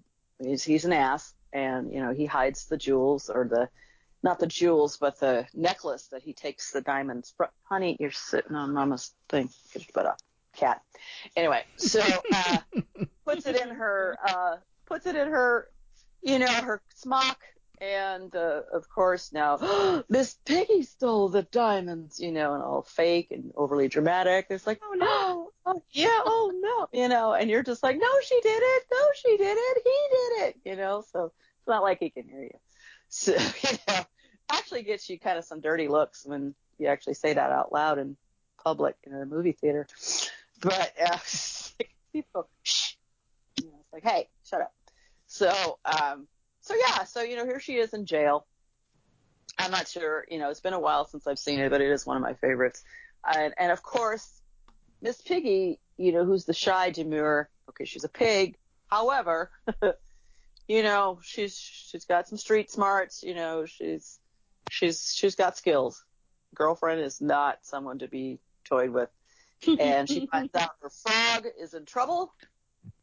he's, 0.42 0.64
he's 0.64 0.84
an 0.84 0.92
ass 0.92 1.32
and, 1.52 1.92
you 1.92 2.00
know, 2.00 2.12
he 2.12 2.26
hides 2.26 2.66
the 2.66 2.76
jewels 2.76 3.30
or 3.30 3.44
the, 3.44 3.68
not 4.22 4.40
the 4.40 4.48
jewels, 4.48 4.96
but 4.96 5.20
the 5.20 5.46
necklace 5.54 6.08
that 6.08 6.22
he 6.22 6.32
takes 6.32 6.72
the 6.72 6.80
diamonds 6.80 7.32
from. 7.36 7.48
Honey, 7.62 7.96
you're 8.00 8.10
sitting 8.10 8.56
on 8.56 8.74
mama's 8.74 9.12
thing. 9.28 9.48
Get 9.72 9.82
your 9.82 9.92
butt 9.94 10.06
up. 10.06 10.18
Cat. 10.56 10.82
Anyway, 11.36 11.62
so, 11.76 12.02
uh, 12.34 12.58
puts 13.24 13.46
it 13.46 13.60
in 13.60 13.68
her, 13.68 14.18
uh, 14.28 14.56
puts 14.86 15.06
it 15.06 15.14
in 15.14 15.28
her, 15.28 15.68
you 16.22 16.40
know, 16.40 16.52
her 16.52 16.82
smock. 16.96 17.38
And, 17.80 18.34
uh, 18.36 18.62
of 18.72 18.90
course 18.90 19.32
now, 19.32 20.04
Miss 20.08 20.34
Piggy 20.44 20.82
stole 20.82 21.30
the 21.30 21.44
diamonds, 21.44 22.20
you 22.20 22.30
know, 22.30 22.52
and 22.52 22.62
all 22.62 22.82
fake 22.82 23.28
and 23.30 23.52
overly 23.56 23.88
dramatic. 23.88 24.46
It's 24.50 24.66
like, 24.66 24.80
oh 24.82 24.94
no, 24.94 25.50
oh, 25.66 25.82
yeah, 25.90 26.20
oh 26.24 26.52
no, 26.60 26.98
you 27.00 27.08
know, 27.08 27.32
and 27.32 27.48
you're 27.48 27.62
just 27.62 27.82
like, 27.82 27.98
no, 27.98 28.20
she 28.22 28.38
did 28.42 28.62
it, 28.62 28.82
no, 28.92 28.98
she 29.14 29.36
did 29.38 29.56
it, 29.58 29.82
he 29.82 30.08
did 30.10 30.48
it, 30.48 30.56
you 30.64 30.76
know, 30.76 31.02
so 31.10 31.26
it's 31.26 31.68
not 31.68 31.82
like 31.82 32.00
he 32.00 32.10
can 32.10 32.28
hear 32.28 32.42
you. 32.42 32.58
So, 33.08 33.32
you 33.70 33.78
know, 33.88 34.04
actually 34.52 34.82
gets 34.82 35.08
you 35.08 35.18
kind 35.18 35.38
of 35.38 35.44
some 35.44 35.60
dirty 35.60 35.88
looks 35.88 36.26
when 36.26 36.54
you 36.78 36.88
actually 36.88 37.14
say 37.14 37.32
that 37.32 37.50
out 37.50 37.72
loud 37.72 37.98
in 37.98 38.16
public 38.62 38.96
in 39.04 39.14
a 39.14 39.24
movie 39.24 39.52
theater. 39.52 39.86
But 40.60 40.92
uh, 41.02 41.18
people, 42.12 42.46
shh, 42.62 42.94
you 43.58 43.68
know, 43.68 43.78
it's 43.80 43.92
like, 43.92 44.04
hey, 44.04 44.28
shut 44.44 44.60
up. 44.60 44.74
So, 45.26 45.78
um, 45.84 46.26
so 46.60 46.74
yeah, 46.74 47.04
so 47.04 47.22
you 47.22 47.36
know, 47.36 47.44
here 47.44 47.60
she 47.60 47.76
is 47.76 47.92
in 47.94 48.06
jail. 48.06 48.46
I'm 49.58 49.70
not 49.70 49.88
sure, 49.88 50.24
you 50.30 50.38
know, 50.38 50.50
it's 50.50 50.60
been 50.60 50.72
a 50.72 50.80
while 50.80 51.06
since 51.06 51.26
I've 51.26 51.38
seen 51.38 51.60
it, 51.60 51.70
but 51.70 51.80
it 51.80 51.90
is 51.90 52.06
one 52.06 52.16
of 52.16 52.22
my 52.22 52.34
favorites. 52.34 52.82
And, 53.24 53.52
and 53.58 53.70
of 53.70 53.82
course, 53.82 54.40
Miss 55.02 55.20
Piggy, 55.20 55.78
you 55.96 56.12
know, 56.12 56.24
who's 56.24 56.44
the 56.44 56.54
shy 56.54 56.90
demure. 56.90 57.50
Okay, 57.68 57.84
she's 57.84 58.04
a 58.04 58.08
pig. 58.08 58.56
However, 58.86 59.50
you 60.68 60.82
know, 60.82 61.18
she's 61.22 61.56
she's 61.56 62.04
got 62.04 62.28
some 62.28 62.38
street 62.38 62.70
smarts. 62.70 63.22
You 63.22 63.34
know, 63.34 63.66
she's 63.66 64.18
she's 64.70 65.12
she's 65.14 65.34
got 65.34 65.56
skills. 65.56 66.04
Girlfriend 66.54 67.00
is 67.00 67.20
not 67.20 67.58
someone 67.62 67.98
to 68.00 68.08
be 68.08 68.40
toyed 68.64 68.90
with. 68.90 69.10
And 69.78 70.08
she 70.08 70.26
finds 70.26 70.54
out 70.54 70.70
her 70.80 70.88
frog 70.88 71.46
is 71.60 71.74
in 71.74 71.84
trouble. 71.84 72.32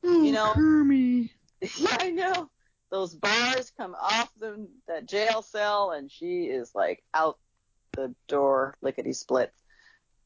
Oh, 0.04 0.24
you 0.24 0.32
know, 0.32 0.54
Kermie. 0.54 1.30
I 2.00 2.10
know. 2.10 2.50
Those 2.90 3.14
bars 3.14 3.72
come 3.78 3.96
off 3.96 4.32
the 4.40 4.68
that 4.88 5.06
jail 5.06 5.42
cell, 5.42 5.92
and 5.92 6.12
she 6.12 6.44
is 6.44 6.74
like 6.74 7.04
out 7.14 7.38
the 7.94 8.14
door, 8.28 8.76
lickety 8.82 9.14
split. 9.14 9.52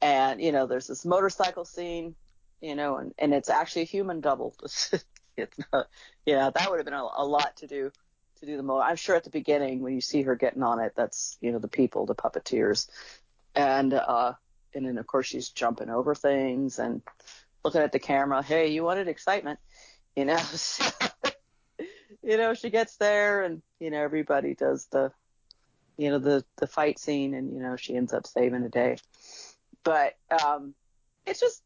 And 0.01 0.41
you 0.41 0.51
know, 0.51 0.67
there's 0.67 0.87
this 0.87 1.05
motorcycle 1.05 1.65
scene, 1.65 2.15
you 2.61 2.75
know, 2.75 2.97
and 2.97 3.13
and 3.17 3.33
it's 3.33 3.49
actually 3.49 3.83
a 3.83 3.85
human 3.85 4.21
double. 4.21 4.55
it's 5.37 5.57
not, 5.73 5.87
yeah, 6.25 6.49
that 6.49 6.69
would 6.69 6.77
have 6.77 6.85
been 6.85 6.93
a, 6.93 7.07
a 7.17 7.25
lot 7.25 7.57
to 7.57 7.67
do 7.67 7.91
to 8.39 8.45
do 8.45 8.57
the 8.57 8.63
mo. 8.63 8.79
I'm 8.79 8.95
sure 8.95 9.15
at 9.15 9.23
the 9.23 9.29
beginning 9.29 9.81
when 9.81 9.93
you 9.93 10.01
see 10.01 10.23
her 10.23 10.35
getting 10.35 10.63
on 10.63 10.79
it, 10.79 10.93
that's 10.95 11.37
you 11.41 11.51
know 11.51 11.59
the 11.59 11.67
people, 11.67 12.05
the 12.05 12.15
puppeteers, 12.15 12.87
and 13.55 13.93
uh, 13.93 14.33
and 14.73 14.85
then 14.85 14.97
of 14.97 15.07
course 15.07 15.27
she's 15.27 15.49
jumping 15.49 15.89
over 15.89 16.13
things 16.13 16.79
and 16.79 17.01
looking 17.63 17.81
at 17.81 17.91
the 17.91 17.99
camera. 17.99 18.41
Hey, 18.41 18.67
you 18.67 18.83
wanted 18.83 19.07
excitement, 19.07 19.59
you 20.15 20.25
know. 20.25 20.37
So, 20.51 20.85
you 22.23 22.37
know, 22.37 22.53
she 22.53 22.69
gets 22.69 22.97
there 22.97 23.43
and 23.43 23.61
you 23.79 23.91
know 23.91 24.01
everybody 24.01 24.53
does 24.53 24.85
the, 24.91 25.11
you 25.97 26.09
know 26.09 26.19
the 26.19 26.43
the 26.57 26.67
fight 26.67 26.99
scene 26.99 27.33
and 27.33 27.53
you 27.53 27.61
know 27.61 27.75
she 27.75 27.95
ends 27.95 28.13
up 28.13 28.27
saving 28.27 28.61
the 28.61 28.69
day. 28.69 28.97
But 29.83 30.15
um, 30.43 30.73
it's 31.25 31.39
just 31.39 31.63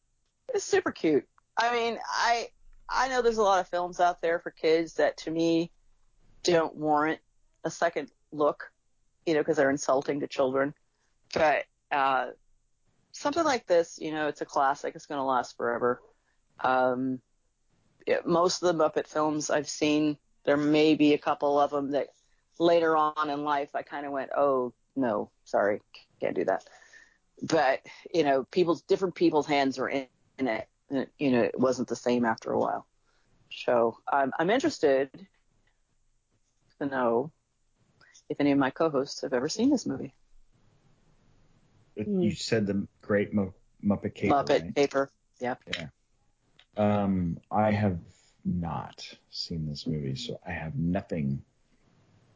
it's 0.53 0.65
super 0.65 0.91
cute. 0.91 1.27
I 1.57 1.73
mean, 1.73 1.97
I 2.09 2.49
I 2.89 3.07
know 3.09 3.21
there's 3.21 3.37
a 3.37 3.43
lot 3.43 3.59
of 3.59 3.67
films 3.67 3.99
out 3.99 4.21
there 4.21 4.39
for 4.39 4.51
kids 4.51 4.95
that 4.95 5.17
to 5.17 5.31
me 5.31 5.71
don't 6.43 6.75
warrant 6.75 7.19
a 7.63 7.71
second 7.71 8.11
look, 8.31 8.71
you 9.25 9.33
know, 9.33 9.39
because 9.39 9.57
they're 9.57 9.69
insulting 9.69 10.19
to 10.19 10.27
children. 10.27 10.73
But 11.33 11.65
uh, 11.91 12.27
something 13.11 13.43
like 13.43 13.65
this, 13.65 13.97
you 13.99 14.11
know, 14.11 14.27
it's 14.27 14.41
a 14.41 14.45
classic. 14.45 14.95
It's 14.95 15.07
going 15.07 15.19
to 15.19 15.23
last 15.23 15.57
forever. 15.57 16.01
Um, 16.59 17.19
it, 18.05 18.25
most 18.25 18.61
of 18.61 18.75
the 18.75 18.83
Muppet 18.83 19.07
films 19.07 19.49
I've 19.49 19.67
seen, 19.67 20.17
there 20.45 20.57
may 20.57 20.95
be 20.95 21.13
a 21.13 21.17
couple 21.17 21.59
of 21.59 21.71
them 21.71 21.91
that 21.91 22.07
later 22.59 22.95
on 22.95 23.29
in 23.29 23.43
life 23.43 23.69
I 23.75 23.81
kind 23.81 24.05
of 24.05 24.11
went, 24.11 24.31
oh 24.35 24.73
no, 24.95 25.31
sorry, 25.43 25.81
can't 26.21 26.35
do 26.35 26.45
that. 26.45 26.63
But 27.41 27.81
you 28.13 28.23
know, 28.23 28.45
people's 28.51 28.81
different 28.83 29.15
people's 29.15 29.47
hands 29.47 29.77
are 29.79 29.89
in, 29.89 30.07
in 30.39 30.47
it. 30.47 30.67
And, 30.89 31.07
you 31.17 31.31
know, 31.31 31.41
it 31.41 31.59
wasn't 31.59 31.87
the 31.87 31.95
same 31.95 32.25
after 32.25 32.51
a 32.51 32.59
while. 32.59 32.85
So 33.51 33.97
I'm, 34.11 34.31
I'm 34.37 34.49
interested 34.49 35.09
to 36.79 36.85
know 36.85 37.31
if 38.29 38.39
any 38.39 38.51
of 38.51 38.57
my 38.57 38.69
co-hosts 38.69 39.21
have 39.21 39.33
ever 39.33 39.49
seen 39.49 39.69
this 39.69 39.85
movie. 39.85 40.13
You 41.95 42.31
said 42.35 42.67
the 42.67 42.87
Great 43.01 43.33
Mu- 43.33 43.51
Muppet 43.83 44.15
Caper. 44.15 44.33
Muppet 44.35 44.49
right? 44.49 44.75
Caper. 44.75 45.11
Yeah. 45.39 45.55
Yeah. 45.73 45.87
Um, 46.77 47.37
I 47.49 47.71
have 47.71 47.97
not 48.45 49.05
seen 49.29 49.67
this 49.67 49.87
movie, 49.87 50.15
so 50.15 50.39
I 50.47 50.51
have 50.51 50.75
nothing 50.75 51.41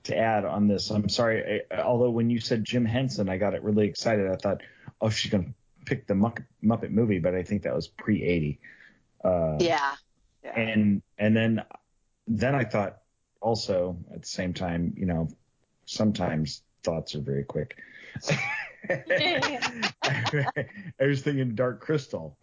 to 0.04 0.18
add 0.18 0.46
on 0.46 0.68
this. 0.68 0.90
I'm 0.90 1.10
sorry. 1.10 1.62
I, 1.72 1.82
although 1.82 2.10
when 2.10 2.30
you 2.30 2.40
said 2.40 2.64
Jim 2.64 2.86
Henson, 2.86 3.30
I 3.30 3.38
got 3.38 3.54
it 3.54 3.64
really 3.64 3.88
excited. 3.88 4.30
I 4.30 4.36
thought, 4.36 4.62
oh, 5.02 5.10
she's 5.10 5.32
gonna 5.32 5.54
pick 5.86 6.08
the 6.08 6.14
Muppet, 6.14 6.46
Muppet 6.64 6.92
movie, 6.92 7.20
but 7.20 7.36
I 7.36 7.44
think 7.44 7.64
that 7.64 7.76
was 7.76 7.88
pre 7.88 8.24
80. 8.24 8.60
Uh, 9.24 9.58
Yeah. 9.60 9.96
Yeah. 10.44 10.58
and 10.58 11.02
and 11.18 11.36
then 11.36 11.64
then 12.28 12.56
I 12.56 12.64
thought 12.64 13.00
also 13.42 13.98
at 14.14 14.22
the 14.22 14.28
same 14.28 14.54
time, 14.54 14.94
you 14.98 15.06
know, 15.06 15.28
sometimes 15.86 16.64
thoughts 16.84 17.16
are 17.16 17.22
very 17.22 17.44
quick. 17.44 17.78
I 18.90 20.66
was 21.02 21.22
thinking 21.22 21.56
Dark 21.56 21.82
Crystal. 21.82 22.38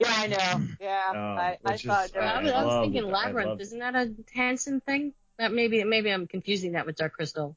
Yeah, 0.00 0.12
I 0.14 0.26
know. 0.26 0.66
Yeah, 0.80 1.02
Oh, 1.14 1.18
I, 1.18 1.58
I 1.64 1.72
which 1.72 1.74
is- 1.84 1.90
thought. 1.90 2.16
I- 2.16 2.20
I 2.20 2.42
was, 2.42 2.52
I 2.52 2.64
was 2.64 2.84
thinking 2.86 3.10
Labyrinth. 3.10 3.48
love 3.48 3.60
it. 3.60 3.62
Isn't 3.62 3.78
that 3.80 3.94
a 3.94 4.12
Henson 4.32 4.80
thing? 4.80 5.12
That 5.38 5.52
maybe 5.52 5.84
maybe 5.84 6.10
I'm 6.10 6.26
confusing 6.26 6.72
that 6.72 6.86
with 6.86 6.96
Dark 6.96 7.12
Crystal. 7.12 7.56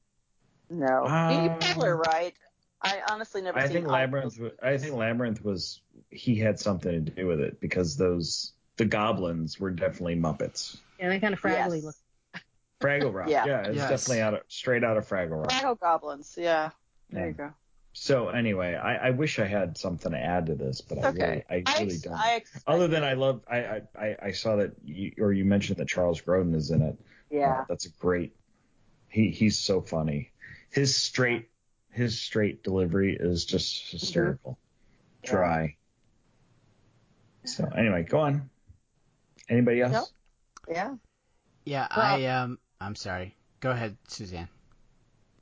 no, 0.69 1.05
you, 1.05 1.43
you 1.43 1.50
Um, 1.51 1.60
probably 1.60 1.88
are 1.89 1.98
right. 1.98 2.34
I 2.81 3.01
honestly 3.10 3.41
never 3.41 3.58
I 3.60 3.63
seen 3.65 3.74
think 3.74 3.88
Labyrinth. 3.88 4.36
those. 4.36 4.51
wa- 4.62 4.67
I 4.69 4.77
think 4.77 4.96
Labyrinth 4.96 5.43
was 5.43 5.81
he 6.10 6.36
had 6.36 6.60
something 6.60 6.91
to 6.91 7.00
do 7.12 7.27
with 7.27 7.39
it 7.41 7.60
because 7.60 7.96
those 7.98 8.53
the 8.77 8.86
goblins 8.86 9.60
were 9.60 9.72
definitely 9.72 10.15
Muppets. 10.15 10.77
Yeah, 11.00 11.10
they 11.10 11.19
kind 11.19 11.34
of 11.34 11.41
fraggly 11.41 11.81
Yes. 11.81 11.84
look. 11.86 11.96
Fraggle 12.81 13.13
Rock. 13.13 13.27
Yeah. 13.29 13.46
Yeah, 13.46 13.60
it's 13.67 13.75
Yes. 13.77 13.89
definitely 13.89 14.22
out 14.22 14.34
of 14.36 14.39
straight 14.48 14.84
out 14.84 14.98
of 14.98 15.08
Fraggle 15.08 15.41
Rock. 15.41 15.51
Fraggle 15.51 15.79
Goblins. 15.79 16.36
Yeah, 16.38 16.69
there 17.10 17.22
Yeah. 17.24 17.27
you 17.27 17.34
go. 17.34 17.53
So 18.01 18.29
anyway, 18.29 18.75
I, 18.75 19.08
I 19.08 19.10
wish 19.10 19.39
I 19.39 19.46
had 19.46 19.77
something 19.77 20.13
to 20.13 20.18
add 20.18 20.46
to 20.46 20.56
this, 20.56 20.79
but 20.79 21.00
It's 21.00 21.08
I 21.08 21.10
really, 21.10 21.44
I 21.50 21.63
really 21.77 21.96
ex- 21.96 22.01
don't. 22.01 22.13
I 22.13 22.41
Other 22.65 22.88
than 22.88 23.03
I 23.03 23.12
love, 23.12 23.41
I, 23.51 23.58
I, 23.58 23.82
I, 23.94 24.15
I 24.27 24.32
saw 24.32 24.56
that 24.56 24.72
you, 24.86 25.12
or 25.20 25.34
you 25.34 25.44
mentioned 25.44 25.79
that 25.79 25.89
Charles 25.89 26.22
Grodin 26.22 26.56
is 26.56 26.72
in 26.72 26.82
it. 26.82 26.98
Yeah. 27.29 27.51
Uh, 27.60 27.65
that's 27.68 27.88
a 27.88 27.89
great. 28.00 28.34
He 29.10 29.32
he's 29.32 29.60
so 29.60 29.82
funny. 29.82 30.32
His 30.70 30.96
straight 30.96 31.50
his 31.91 32.22
straight 32.22 32.63
delivery 32.63 33.18
is 33.20 33.44
just 33.44 33.91
hysterical. 33.91 34.58
Yeah. 35.25 35.32
Dry. 35.32 35.75
So 37.44 37.65
anyway, 37.65 38.03
go 38.03 38.20
on. 38.22 38.50
Anybody 39.50 39.82
else? 39.82 39.91
Nope. 39.91 40.08
Yeah. 40.70 40.96
Yeah, 41.65 41.88
Well- 41.94 42.15
I 42.15 42.25
um, 42.27 42.60
I'm 42.79 42.96
sorry. 42.96 43.36
Go 43.60 43.72
ahead, 43.72 43.98
Suzanne. 44.08 44.48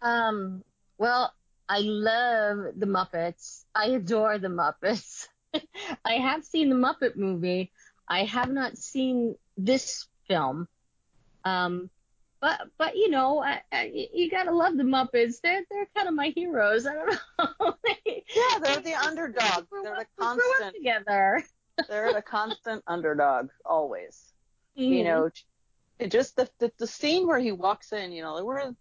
Um, 0.02 0.64
well, 0.98 1.36
I 1.70 1.80
love 1.80 2.74
the 2.78 2.86
Muppets. 2.86 3.66
I 3.76 3.88
adore 3.88 4.38
the 4.38 4.48
Muppets. 4.48 5.28
I 6.06 6.14
have 6.14 6.44
seen 6.46 6.70
the 6.70 6.76
Muppet 6.76 7.16
movie. 7.16 7.72
I 8.08 8.24
have 8.24 8.50
not 8.50 8.78
seen 8.78 9.36
this 9.58 10.08
film. 10.28 10.68
Um, 11.44 11.90
but 12.40 12.62
but 12.78 12.96
you 12.96 13.10
know, 13.10 13.42
I, 13.42 13.62
I, 13.72 14.10
you 14.14 14.30
gotta 14.30 14.52
love 14.52 14.78
the 14.78 14.84
Muppets. 14.84 15.42
They're 15.42 15.64
they're 15.70 15.88
kind 15.96 16.08
of 16.08 16.14
my 16.14 16.30
heroes. 16.36 16.86
I 16.86 16.94
don't 16.94 17.20
know. 17.40 17.74
Yeah, 18.36 18.60
they're 18.62 18.82
the 18.82 18.94
underdog. 18.94 19.68
They're 19.72 19.84
the 19.84 20.02
up- 20.02 20.08
grew 20.18 20.28
up 20.28 20.38
constant. 20.38 20.76
together. 20.76 21.44
They're 21.88 22.14
the 22.14 22.22
constant 22.22 22.84
underdog 22.88 23.50
always. 23.64 24.34
Mm-hmm. 24.78 24.94
You 24.94 25.04
know, 25.04 25.30
it 26.00 26.12
just 26.12 26.36
the, 26.36 26.50
the 26.60 26.72
the 26.78 26.88
scene 26.88 27.28
where 27.28 27.40
he 27.40 27.52
walks 27.52 27.94
in. 27.94 28.12
You 28.12 28.24
know, 28.24 28.44
we're 28.44 28.76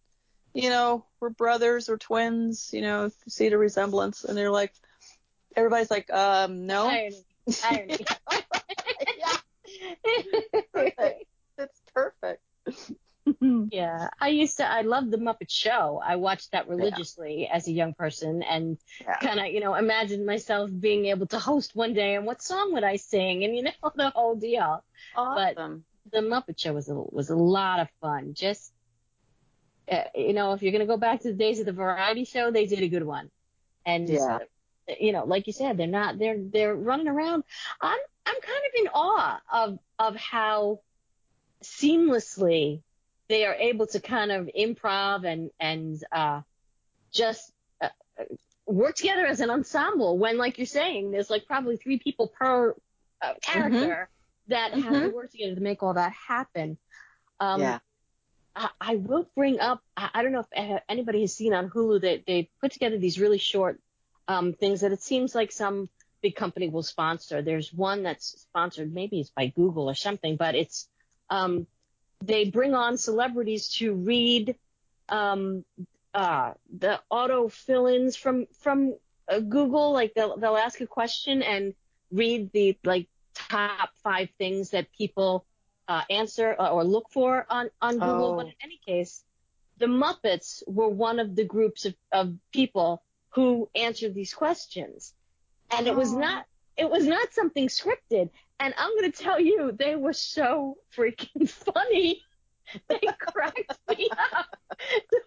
you 0.56 0.70
know 0.70 1.04
we're 1.20 1.30
brothers 1.30 1.88
or 1.88 1.96
twins. 1.98 2.70
You 2.72 2.82
know, 2.82 3.04
if 3.06 3.12
you 3.24 3.30
see 3.30 3.48
the 3.48 3.58
resemblance, 3.58 4.24
and 4.24 4.36
they're 4.36 4.50
like, 4.50 4.72
everybody's 5.54 5.90
like, 5.90 6.10
um, 6.12 6.66
no. 6.66 6.88
Irony. 6.88 7.24
Irony. 7.64 7.98
perfect. 10.72 11.24
It's 11.58 11.80
perfect. 11.94 12.42
Yeah, 13.70 14.08
I 14.20 14.28
used 14.28 14.58
to. 14.58 14.68
I 14.68 14.82
loved 14.82 15.10
the 15.10 15.16
Muppet 15.18 15.50
Show. 15.50 16.00
I 16.04 16.16
watched 16.16 16.52
that 16.52 16.68
religiously 16.68 17.48
as 17.52 17.66
a 17.66 17.72
young 17.72 17.92
person, 17.92 18.42
and 18.42 18.78
Yeah. 19.00 19.18
kind 19.18 19.40
of, 19.40 19.46
you 19.46 19.60
know, 19.60 19.74
imagined 19.74 20.24
myself 20.24 20.70
being 20.78 21.06
able 21.06 21.26
to 21.28 21.38
host 21.38 21.74
one 21.74 21.92
day. 21.92 22.14
And 22.14 22.24
what 22.24 22.40
song 22.40 22.72
would 22.74 22.84
I 22.84 22.96
sing? 22.96 23.42
And 23.42 23.56
you 23.56 23.62
know, 23.64 23.72
the 23.96 24.10
whole 24.10 24.36
deal. 24.36 24.84
Awesome. 25.16 25.84
The 26.12 26.20
Muppet 26.20 26.58
Show 26.58 26.74
was 26.74 26.88
a, 26.88 26.94
was 26.94 27.30
a 27.30 27.36
lot 27.36 27.80
of 27.80 27.88
fun. 28.00 28.34
Just, 28.34 28.72
you 30.14 30.32
know, 30.32 30.52
if 30.52 30.62
you're 30.62 30.72
gonna 30.72 30.86
go 30.86 30.96
back 30.96 31.20
to 31.20 31.28
the 31.28 31.34
days 31.34 31.60
of 31.60 31.66
the 31.66 31.72
variety 31.72 32.24
show, 32.24 32.50
they 32.50 32.66
did 32.66 32.80
a 32.82 32.88
good 32.88 33.04
one. 33.04 33.30
And 33.84 34.08
Yeah. 34.08 34.36
uh, 34.36 34.38
you 35.00 35.12
know, 35.12 35.24
like 35.24 35.46
you 35.46 35.52
said, 35.52 35.76
they're 35.76 35.86
not. 35.86 36.18
They're 36.18 36.38
they're 36.38 36.74
running 36.74 37.08
around. 37.08 37.44
I'm 37.80 37.98
I'm 38.24 38.40
kind 38.40 38.62
of 38.66 38.80
in 38.80 38.88
awe 38.94 39.40
of 39.52 39.78
of 39.98 40.16
how 40.16 40.80
seamlessly 41.62 42.82
they 43.28 43.44
are 43.44 43.54
able 43.54 43.86
to 43.88 44.00
kind 44.00 44.30
of 44.30 44.48
improv 44.56 45.24
and 45.24 45.50
and 45.58 46.02
uh, 46.12 46.42
just 47.12 47.52
uh, 47.80 47.88
uh, 48.18 48.24
work 48.66 48.94
together 48.96 49.26
as 49.26 49.40
an 49.40 49.50
ensemble. 49.50 50.18
When, 50.18 50.38
like 50.38 50.58
you're 50.58 50.66
saying, 50.66 51.10
there's 51.10 51.30
like 51.30 51.46
probably 51.46 51.76
three 51.76 51.98
people 51.98 52.28
per 52.28 52.74
uh, 53.22 53.34
character 53.42 54.08
that 54.48 54.72
have 54.74 54.92
to 54.92 55.10
work 55.10 55.30
together 55.32 55.54
to 55.56 55.60
make 55.60 55.82
all 55.82 55.94
that 55.94 56.12
happen. 56.12 56.78
Um, 57.40 57.60
yeah. 57.60 57.78
I, 58.80 58.96
will 58.96 59.28
bring 59.34 59.60
up. 59.60 59.82
I, 59.96 60.10
I 60.14 60.22
don't 60.22 60.32
know 60.32 60.44
if 60.50 60.70
uh, 60.70 60.80
anybody 60.88 61.20
has 61.22 61.34
seen 61.34 61.52
on 61.52 61.68
Hulu 61.68 62.00
that 62.02 62.24
they 62.26 62.48
put 62.60 62.72
together 62.72 62.98
these 62.98 63.20
really 63.20 63.38
short 63.38 63.80
um, 64.28 64.52
things 64.52 64.80
that 64.80 64.92
it 64.92 65.02
seems 65.02 65.34
like 65.34 65.52
some 65.52 65.88
big 66.22 66.34
company 66.34 66.68
will 66.68 66.82
sponsor. 66.82 67.42
There's 67.42 67.72
one 67.72 68.02
that's 68.02 68.40
sponsored, 68.40 68.92
maybe 68.92 69.20
it's 69.20 69.30
by 69.30 69.48
Google 69.48 69.88
or 69.88 69.94
something, 69.94 70.36
but 70.36 70.54
it's 70.54 70.88
um, 71.30 71.66
they 72.22 72.46
bring 72.46 72.74
on 72.74 72.96
celebrities 72.96 73.68
to 73.74 73.94
read 73.94 74.56
um, 75.08 75.64
uh, 76.14 76.52
the 76.78 77.00
auto 77.10 77.48
fill-ins 77.48 78.16
from 78.16 78.46
from 78.58 78.94
uh, 79.28 79.40
Google. 79.40 79.92
Like 79.92 80.14
they'll 80.14 80.36
they'll 80.38 80.56
ask 80.56 80.80
a 80.80 80.86
question 80.86 81.42
and 81.42 81.74
read 82.10 82.50
the 82.52 82.78
like 82.84 83.08
top 83.34 83.90
five 84.02 84.28
things 84.38 84.70
that 84.70 84.90
people 84.92 85.44
uh, 85.88 86.02
answer 86.10 86.54
or, 86.58 86.68
or 86.68 86.84
look 86.84 87.10
for 87.10 87.46
on 87.50 87.70
on 87.80 87.94
Google. 87.94 88.32
Oh. 88.32 88.36
But 88.36 88.46
in 88.46 88.54
any 88.62 88.80
case, 88.86 89.22
the 89.78 89.86
Muppets 89.86 90.62
were 90.66 90.88
one 90.88 91.18
of 91.18 91.36
the 91.36 91.44
groups 91.44 91.84
of, 91.84 91.94
of 92.12 92.34
people 92.52 93.02
who 93.30 93.68
answered 93.74 94.14
these 94.14 94.32
questions, 94.34 95.14
and 95.70 95.86
it 95.86 95.94
was 95.96 96.12
Oh. 96.12 96.18
not 96.18 96.46
it 96.76 96.90
was 96.90 97.06
not 97.06 97.32
something 97.32 97.68
scripted. 97.68 98.30
And 98.58 98.72
I'm 98.78 98.90
going 98.98 99.12
to 99.12 99.22
tell 99.22 99.38
you, 99.38 99.72
they 99.72 99.96
were 99.96 100.14
so 100.14 100.78
freaking 100.96 101.48
funny. 101.74 102.22
They 102.88 103.00
cracked 103.18 103.78
me 103.88 104.08
up. 104.32 104.46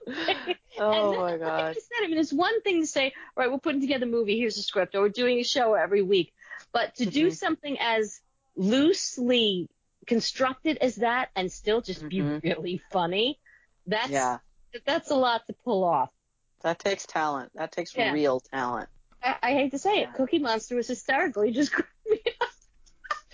Oh 0.79 1.15
my 1.15 1.31
like 1.31 1.39
god. 1.39 1.75
said, 1.75 2.03
I 2.03 2.07
mean, 2.07 2.17
it's 2.17 2.33
one 2.33 2.61
thing 2.61 2.81
to 2.81 2.87
say, 2.87 3.05
all 3.35 3.43
right, 3.43 3.51
we're 3.51 3.59
putting 3.59 3.81
together 3.81 4.05
a 4.05 4.09
movie, 4.09 4.37
here's 4.37 4.57
a 4.57 4.63
script, 4.63 4.95
or 4.95 5.01
we're 5.01 5.09
doing 5.09 5.39
a 5.39 5.43
show 5.43 5.73
every 5.73 6.01
week. 6.01 6.33
But 6.71 6.95
to 6.95 7.05
do 7.05 7.27
Mhm. 7.27 7.35
something 7.35 7.77
as 7.79 8.19
loosely 8.55 9.67
constructed 10.09 10.77
as 10.81 10.95
that 10.95 11.29
and 11.35 11.51
still 11.51 11.81
just 11.81 12.09
be 12.09 12.17
Mhm. 12.19 12.41
really 12.43 12.81
funny, 12.91 13.39
that's 13.85 14.09
Yeah. 14.09 14.39
that's 14.85 15.11
a 15.11 15.15
lot 15.15 15.45
to 15.47 15.53
pull 15.53 15.83
off. 15.83 16.09
That 16.61 16.79
takes 16.79 17.05
talent. 17.05 17.51
That 17.53 17.71
takes 17.71 17.95
Yeah. 17.95 18.11
real 18.11 18.39
talent. 18.39 18.89
I, 19.23 19.37
I 19.43 19.53
hate 19.53 19.71
to 19.71 19.79
say 19.79 20.01
it, 20.01 20.13
Cookie 20.15 20.39
Monster 20.39 20.75
was 20.75 20.87
hysterical. 20.87 21.43
He 21.43 21.51
just 21.51 21.71
cracked 21.71 21.91
me 22.09 22.19
up. 22.41 22.49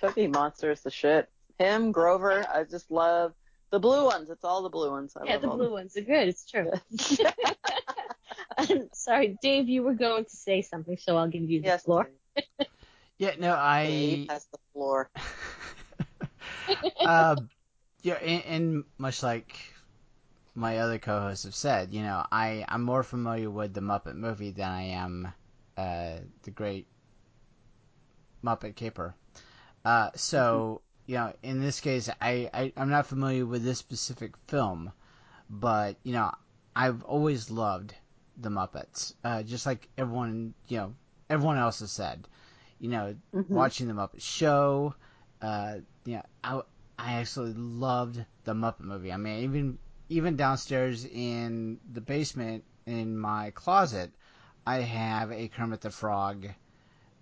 Cookie 0.01 0.27
Monster 0.27 0.69
is 0.71 0.81
the 0.81 0.91
shit. 0.91 1.29
Him, 1.59 1.93
Grover, 1.93 2.45
I 2.53 2.65
just 2.65 2.91
love 2.91 3.33
the 3.71 3.79
blue 3.79 4.03
ones. 4.05 4.29
It's 4.29 4.43
all 4.43 4.61
the 4.61 4.69
blue 4.69 4.91
ones. 4.91 5.15
I 5.15 5.23
Yeah, 5.23 5.33
love 5.33 5.41
the 5.41 5.49
all 5.49 5.57
blue 5.57 5.71
ones 5.71 5.95
are 5.95 6.01
good. 6.01 6.27
It's 6.27 6.45
true. 6.45 6.71
I'm 8.57 8.89
sorry, 8.93 9.37
Dave, 9.41 9.69
you 9.69 9.81
were 9.83 9.93
going 9.95 10.25
to 10.25 10.35
say 10.35 10.61
something, 10.61 10.97
so 10.97 11.15
I'll 11.17 11.29
give 11.29 11.49
you 11.49 11.61
the 11.61 11.67
Yes, 11.67 11.83
floor. 11.83 12.11
Yeah, 13.17 13.35
no, 13.39 13.55
I. 13.55 13.85
Dave 13.87 14.29
has 14.29 14.45
the 14.47 14.57
floor. 14.73 15.09
um, 17.03 17.49
yeah, 18.03 18.15
and, 18.15 18.43
and 18.45 18.83
much 18.97 19.23
like 19.23 19.57
my 20.55 20.79
other 20.79 20.99
co-hosts 20.99 21.43
have 21.45 21.55
said, 21.55 21.93
you 21.93 22.01
know, 22.01 22.25
I 22.31 22.65
I'm 22.67 22.83
more 22.83 23.03
familiar 23.03 23.49
with 23.49 23.73
the 23.73 23.81
Muppet 23.81 24.15
movie 24.15 24.51
than 24.51 24.69
I 24.69 24.81
am 24.83 25.33
uh, 25.77 26.17
the 26.43 26.51
Great 26.51 26.87
Muppet 28.43 28.75
Caper. 28.75 29.15
Uh, 29.85 30.11
so 30.15 30.81
you 31.05 31.15
know, 31.15 31.33
in 31.43 31.61
this 31.61 31.79
case, 31.79 32.09
I, 32.21 32.49
I 32.53 32.73
I'm 32.77 32.89
not 32.89 33.07
familiar 33.07 33.45
with 33.45 33.63
this 33.63 33.79
specific 33.79 34.35
film, 34.47 34.91
but 35.49 35.97
you 36.03 36.13
know, 36.13 36.33
I've 36.75 37.03
always 37.03 37.49
loved 37.51 37.93
the 38.37 38.49
Muppets, 38.49 39.13
uh, 39.23 39.43
just 39.43 39.65
like 39.65 39.89
everyone 39.97 40.53
you 40.67 40.77
know 40.77 40.93
everyone 41.29 41.57
else 41.57 41.79
has 41.79 41.91
said. 41.91 42.27
You 42.79 42.89
know, 42.89 43.15
Mhm. 43.33 43.51
watching 43.51 43.87
the 43.87 43.93
Muppet 43.93 44.21
Show. 44.21 44.95
Uh, 45.41 45.79
yeah, 46.05 46.21
I, 46.43 46.61
I 46.97 47.13
absolutely 47.15 47.61
loved 47.61 48.23
the 48.43 48.53
Muppet 48.53 48.81
movie. 48.81 49.11
I 49.11 49.17
mean, 49.17 49.43
even 49.43 49.77
even 50.09 50.35
downstairs 50.35 51.05
in 51.05 51.79
the 51.91 52.01
basement 52.01 52.63
in 52.85 53.17
my 53.17 53.51
closet, 53.51 54.11
I 54.65 54.77
have 54.77 55.31
a 55.31 55.47
Kermit 55.47 55.81
the 55.81 55.89
Frog. 55.89 56.47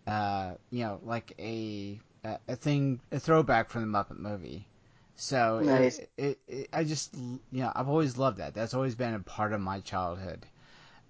Uh, 0.06 0.56
you 0.69 0.84
know, 0.84 1.00
like 1.04 1.34
a 1.39 2.00
a, 2.48 2.56
thing, 2.56 3.00
a 3.12 3.19
throwback 3.19 3.69
from 3.69 3.82
the 3.82 3.98
Muppet 3.98 4.17
movie. 4.17 4.67
So 5.15 5.62
Nice. 5.63 6.02
it, 6.17 6.39
it, 6.48 6.69
I 6.74 6.84
just, 6.84 7.15
you 7.15 7.39
know, 7.52 7.72
I've 7.76 7.89
always 7.89 8.17
loved 8.17 8.38
that. 8.38 8.54
That's 8.54 8.74
always 8.74 8.96
been 8.96 9.13
a 9.13 9.19
part 9.19 9.54
of 9.54 9.62
my 9.62 9.80
childhood. 9.82 10.46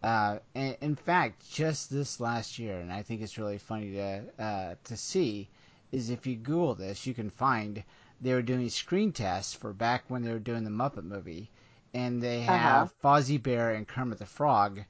Uh, 0.02 0.40
and 0.54 0.76
in 0.82 0.96
fact, 0.96 1.50
just 1.50 1.90
this 1.90 2.20
last 2.20 2.60
year, 2.60 2.80
and 2.80 2.92
I 2.92 3.04
think 3.04 3.22
it's 3.22 3.38
really 3.38 3.58
funny 3.58 3.94
to 3.94 4.24
uh, 4.38 4.76
to 4.84 4.98
see, 4.98 5.50
is 5.94 6.10
if 6.10 6.28
you 6.28 6.36
Google 6.36 6.76
this, 6.76 7.06
you 7.08 7.14
can 7.14 7.30
find 7.30 7.84
they 8.20 8.34
were 8.34 8.42
doing 8.42 8.70
screen 8.70 9.14
tests 9.14 9.54
for 9.54 9.74
back 9.74 10.04
when 10.10 10.24
they 10.24 10.34
were 10.34 10.40
doing 10.40 10.66
the 10.66 10.70
Muppet 10.72 11.04
movie, 11.06 11.50
and 11.94 12.22
they 12.22 12.42
have 12.42 12.92
Fozzie 13.02 13.42
Bear 13.42 13.72
and 13.76 13.88
Kermit 13.88 14.18
the 14.20 14.26
Frog 14.26 14.84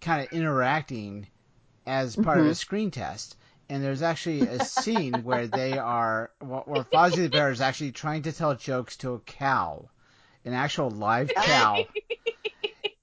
kind 0.00 0.22
of 0.22 0.32
interacting 0.32 1.26
as 1.86 2.16
part 2.16 2.38
of 2.40 2.46
a 2.46 2.50
Mhm. 2.50 2.56
screen 2.56 2.90
test, 2.90 3.36
and 3.68 3.82
there's 3.82 4.02
actually 4.02 4.44
a 4.44 4.60
scene 4.60 5.24
where 5.24 5.46
they 5.48 5.78
are 5.78 6.30
where 6.40 6.84
Fozzie 6.84 7.22
the 7.22 7.28
Bear 7.30 7.50
is 7.50 7.60
actually 7.60 7.92
trying 7.92 8.22
to 8.22 8.32
tell 8.32 8.54
jokes 8.54 8.96
to 8.98 9.14
a 9.14 9.20
cow, 9.20 9.88
an 10.44 10.52
actual 10.52 10.90
live 10.90 11.34
cow. 11.34 11.86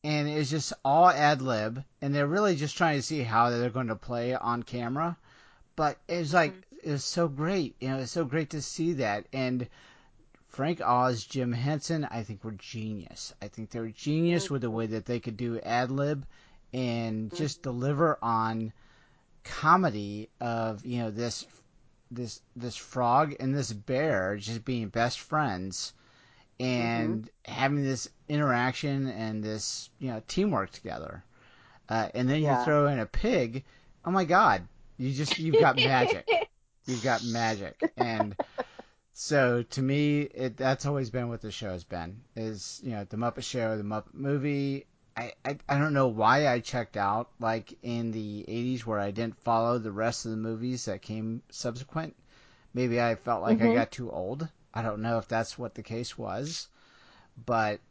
and 0.03 0.29
it's 0.29 0.49
just 0.49 0.73
all 0.85 1.09
ad 1.09 1.41
lib, 1.41 1.83
and 2.01 2.13
they're 2.15 2.27
really 2.27 2.55
just 2.55 2.77
trying 2.77 2.97
to 2.97 3.01
see 3.01 3.21
how 3.21 3.49
they're 3.49 3.69
going 3.69 3.88
to 3.88 3.95
play 3.95 4.33
on 4.35 4.63
camera. 4.63 5.17
But 5.75 5.97
it 6.07 6.19
was 6.19 6.33
like 6.33 6.53
it 6.84 6.92
was 6.92 7.04
so 7.04 7.28
great, 7.28 7.76
you 7.80 7.89
know, 7.89 7.98
it's 7.98 8.12
so 8.12 8.26
great 8.26 8.52
to 8.52 8.62
see 8.62 8.94
that. 8.94 9.26
And 9.34 9.68
Frank 10.48 10.82
Oz, 10.82 11.24
Jim 11.24 11.52
Henson, 11.52 12.06
I 12.06 12.24
think 12.24 12.44
were 12.44 12.52
genius. 12.52 13.34
I 13.42 13.48
think 13.48 13.70
they 13.70 13.80
were 13.80 13.89
genius 13.89 14.50
with 14.50 14.62
the 14.62 14.72
way 14.72 14.88
that 14.88 15.06
they 15.06 15.20
could 15.20 15.38
do 15.38 15.60
ad 15.60 15.92
lib 15.92 16.26
and 16.74 17.34
just 17.36 17.63
deliver 17.63 18.18
on 18.22 18.74
comedy 19.44 20.30
of 20.39 20.86
you 20.86 21.00
know 21.00 21.12
this 21.12 21.46
this 22.12 22.42
this 22.56 22.76
frog 22.76 23.36
and 23.39 23.56
this 23.56 23.72
bear 23.72 24.36
just 24.38 24.65
being 24.65 24.89
best 24.89 25.20
friends 25.20 25.94
and 26.60 27.24
mm-hmm. 27.24 27.52
having 27.52 27.84
this 27.84 28.10
interaction 28.28 29.08
and 29.08 29.44
this 29.44 29.89
you 30.00 30.12
know 30.12 30.22
teamwork 30.28 30.72
together. 30.72 31.24
Uh, 31.88 32.10
and 32.13 32.30
then 32.30 32.42
yeah. 32.42 32.60
you 32.60 32.65
throw 32.65 32.88
in 32.88 33.00
a 33.00 33.06
pig. 33.06 33.63
Oh 34.06 34.12
my 34.12 34.26
God! 34.26 34.68
You 34.98 35.13
just 35.13 35.39
you've 35.39 35.60
got 35.60 35.76
magic. 35.78 36.28
you've 36.89 37.04
got 37.04 37.23
magic, 37.23 37.93
and 37.97 38.36
so 39.13 39.63
to 39.63 39.82
me, 39.82 40.21
it 40.21 40.58
that's 40.58 40.86
always 40.86 41.10
been 41.10 41.30
what 41.30 41.41
the 41.41 41.52
show 41.52 41.71
has 41.71 41.84
been. 41.84 42.21
Is 42.36 42.82
you 42.84 42.91
know 42.91 43.04
the 43.04 43.17
Muppet 43.17 43.43
Show, 43.43 43.78
the 43.78 43.84
Muppet 43.84 44.13
Movie. 44.13 44.86
I, 45.17 45.34
I, 45.43 45.58
I 45.67 45.78
don't 45.78 45.93
know 45.93 46.08
why 46.08 46.47
I 46.47 46.62
checked 46.62 46.95
out 46.95 47.30
like 47.41 47.78
in 47.84 48.12
the 48.12 48.45
80s 48.47 48.86
where 48.86 48.99
I 48.99 49.12
didn't 49.12 49.43
follow 49.43 49.78
the 49.78 49.91
rest 49.91 50.23
of 50.23 50.32
the 50.32 50.38
movies 50.38 50.86
that 50.86 51.02
came 51.02 51.41
subsequent. 51.49 52.15
Maybe 52.73 53.02
I 53.02 53.15
felt 53.15 53.41
like 53.41 53.58
mm-hmm. 53.58 53.71
I 53.71 53.73
got 53.73 53.91
too 53.91 54.10
old. 54.10 54.47
I 54.73 54.82
don't 54.82 55.02
know 55.02 55.17
if 55.17 55.28
that's 55.28 55.58
what 55.58 55.75
the 55.75 55.84
case 55.84 56.17
was, 56.17 56.69
but 57.45 57.82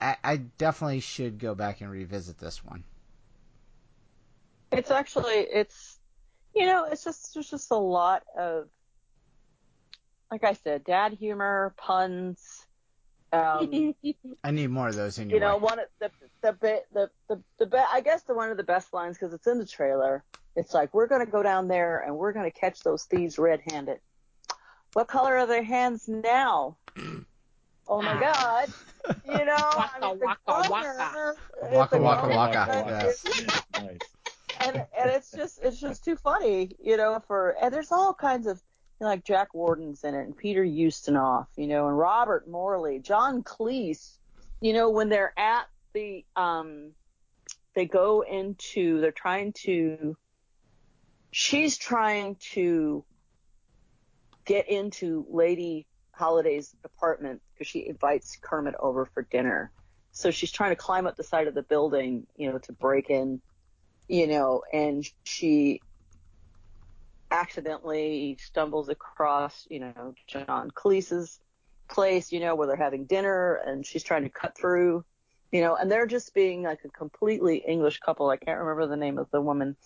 I, 0.00 0.16
I 0.24 0.36
definitely 0.36 1.00
should 1.00 1.38
go 1.38 1.54
back 1.54 1.80
and 1.80 1.90
revisit 1.90 2.38
this 2.38 2.64
one. 2.64 2.84
It's 4.72 4.90
actually 4.90 5.34
it's 5.34 5.98
you 6.54 6.66
know 6.66 6.86
it's 6.90 7.04
just 7.04 7.34
there's 7.34 7.50
just 7.50 7.70
a 7.70 7.76
lot 7.76 8.22
of 8.38 8.68
like 10.32 10.44
I 10.44 10.54
said 10.54 10.84
dad 10.84 11.12
humor 11.12 11.74
puns. 11.76 12.66
Um, 13.32 13.94
I 14.44 14.50
need 14.50 14.68
more 14.68 14.88
of 14.88 14.94
those 14.94 15.18
in 15.18 15.24
anyway. 15.24 15.34
You 15.36 15.40
know, 15.40 15.56
one 15.58 15.78
of 15.78 15.86
the 16.00 16.10
the 16.42 16.52
bit 16.52 16.86
the 16.92 17.10
the 17.28 17.42
the 17.58 17.66
be, 17.66 17.78
I 17.92 18.00
guess 18.00 18.22
the 18.22 18.34
one 18.34 18.50
of 18.50 18.56
the 18.56 18.62
best 18.62 18.92
lines 18.92 19.18
because 19.18 19.34
it's 19.34 19.46
in 19.46 19.58
the 19.58 19.66
trailer. 19.66 20.24
It's 20.56 20.74
like 20.74 20.92
we're 20.94 21.06
gonna 21.06 21.26
go 21.26 21.42
down 21.42 21.68
there 21.68 22.00
and 22.00 22.16
we're 22.16 22.32
gonna 22.32 22.50
catch 22.50 22.80
those 22.80 23.04
thieves 23.04 23.38
red-handed. 23.38 24.00
What 24.94 25.08
color 25.08 25.36
are 25.36 25.46
their 25.46 25.62
hands 25.62 26.08
now? 26.08 26.76
oh 27.88 28.02
my 28.02 28.20
God! 28.20 28.72
You 29.26 29.44
know, 29.44 29.56
waka, 29.76 29.90
I 30.02 30.08
mean, 30.10 30.20
waka, 30.20 30.70
waka. 30.70 31.34
Waka 31.72 31.98
waka 31.98 32.28
waka. 32.28 32.84
Yes. 32.86 33.24
nice. 33.78 33.98
And 34.64 34.76
and 34.76 35.10
it's 35.10 35.30
just 35.30 35.60
it's 35.62 35.80
just 35.80 36.04
too 36.04 36.16
funny, 36.16 36.76
you 36.82 36.96
know. 36.96 37.20
For 37.26 37.56
and 37.60 37.72
there's 37.72 37.92
all 37.92 38.14
kinds 38.14 38.46
of 38.46 38.60
you 39.00 39.04
know, 39.04 39.10
like 39.10 39.24
Jack 39.24 39.54
Warden's 39.54 40.04
in 40.04 40.14
it, 40.14 40.24
and 40.24 40.36
Peter 40.36 40.64
Ustinov, 40.64 41.46
you 41.56 41.66
know, 41.66 41.88
and 41.88 41.98
Robert 41.98 42.48
Morley, 42.48 42.98
John 43.00 43.42
Cleese. 43.42 44.18
You 44.60 44.72
know, 44.72 44.90
when 44.90 45.08
they're 45.08 45.36
at 45.36 45.66
the 45.92 46.24
um, 46.36 46.92
they 47.74 47.86
go 47.86 48.22
into 48.22 49.00
they're 49.00 49.12
trying 49.12 49.52
to. 49.64 50.16
She's 51.34 51.78
trying 51.78 52.36
to 52.52 53.04
get 54.44 54.68
into 54.68 55.26
Lady 55.30 55.86
Holiday's 56.12 56.74
apartment 56.84 57.40
because 57.52 57.68
she 57.68 57.86
invites 57.88 58.36
Kermit 58.40 58.74
over 58.78 59.06
for 59.06 59.22
dinner. 59.22 59.72
So 60.12 60.30
she's 60.30 60.52
trying 60.52 60.70
to 60.70 60.76
climb 60.76 61.06
up 61.06 61.16
the 61.16 61.24
side 61.24 61.46
of 61.46 61.54
the 61.54 61.62
building, 61.62 62.26
you 62.36 62.50
know, 62.50 62.58
to 62.58 62.72
break 62.72 63.08
in, 63.08 63.40
you 64.08 64.26
know, 64.26 64.62
and 64.72 65.04
she 65.24 65.80
accidentally 67.30 68.36
stumbles 68.40 68.88
across, 68.88 69.66
you 69.70 69.80
know, 69.80 70.14
John 70.26 70.70
Cleese's 70.70 71.40
place, 71.88 72.30
you 72.32 72.40
know, 72.40 72.54
where 72.54 72.66
they're 72.66 72.76
having 72.76 73.06
dinner 73.06 73.54
and 73.54 73.86
she's 73.86 74.02
trying 74.02 74.24
to 74.24 74.28
cut 74.28 74.56
through, 74.56 75.04
you 75.50 75.60
know, 75.60 75.74
and 75.74 75.90
they're 75.90 76.06
just 76.06 76.34
being 76.34 76.62
like 76.62 76.80
a 76.84 76.88
completely 76.88 77.58
English 77.66 78.00
couple. 78.00 78.28
I 78.28 78.36
can't 78.36 78.58
remember 78.58 78.86
the 78.86 78.96
name 78.96 79.18
of 79.18 79.30
the 79.30 79.40
woman 79.40 79.76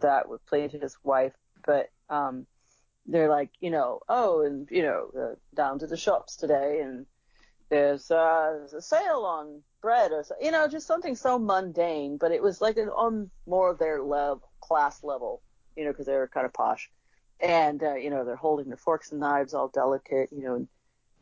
that 0.00 0.28
was 0.28 0.40
played 0.48 0.72
his 0.72 0.96
wife, 1.02 1.34
but 1.64 1.90
um 2.08 2.46
they're 3.06 3.28
like, 3.28 3.50
you 3.60 3.70
know, 3.70 4.00
oh, 4.08 4.42
and 4.42 4.68
you 4.70 4.82
know, 4.82 5.10
uh, 5.18 5.34
down 5.54 5.78
to 5.80 5.86
the 5.86 5.96
shops 5.96 6.36
today, 6.36 6.80
and 6.82 7.06
there's, 7.70 8.08
there's 8.08 8.72
a 8.72 8.82
sale 8.82 9.24
on 9.24 9.62
bread, 9.80 10.12
or 10.12 10.22
so, 10.22 10.34
you 10.40 10.50
know, 10.50 10.68
just 10.68 10.86
something 10.86 11.16
so 11.16 11.38
mundane, 11.38 12.16
but 12.18 12.32
it 12.32 12.42
was 12.42 12.60
like 12.60 12.76
an, 12.76 12.88
on 12.88 13.30
more 13.46 13.70
of 13.70 13.78
their 13.78 14.02
level, 14.02 14.42
class 14.60 15.02
level, 15.02 15.40
you 15.76 15.84
know, 15.84 15.90
because 15.90 16.06
they 16.06 16.14
were 16.14 16.28
kind 16.28 16.46
of 16.46 16.52
posh, 16.52 16.90
and 17.40 17.82
uh, 17.82 17.94
you 17.94 18.10
know, 18.10 18.24
they're 18.24 18.36
holding 18.36 18.68
their 18.68 18.76
forks 18.76 19.12
and 19.12 19.20
knives 19.20 19.54
all 19.54 19.68
delicate, 19.68 20.30
you 20.32 20.42
know, 20.42 20.54
and, 20.56 20.68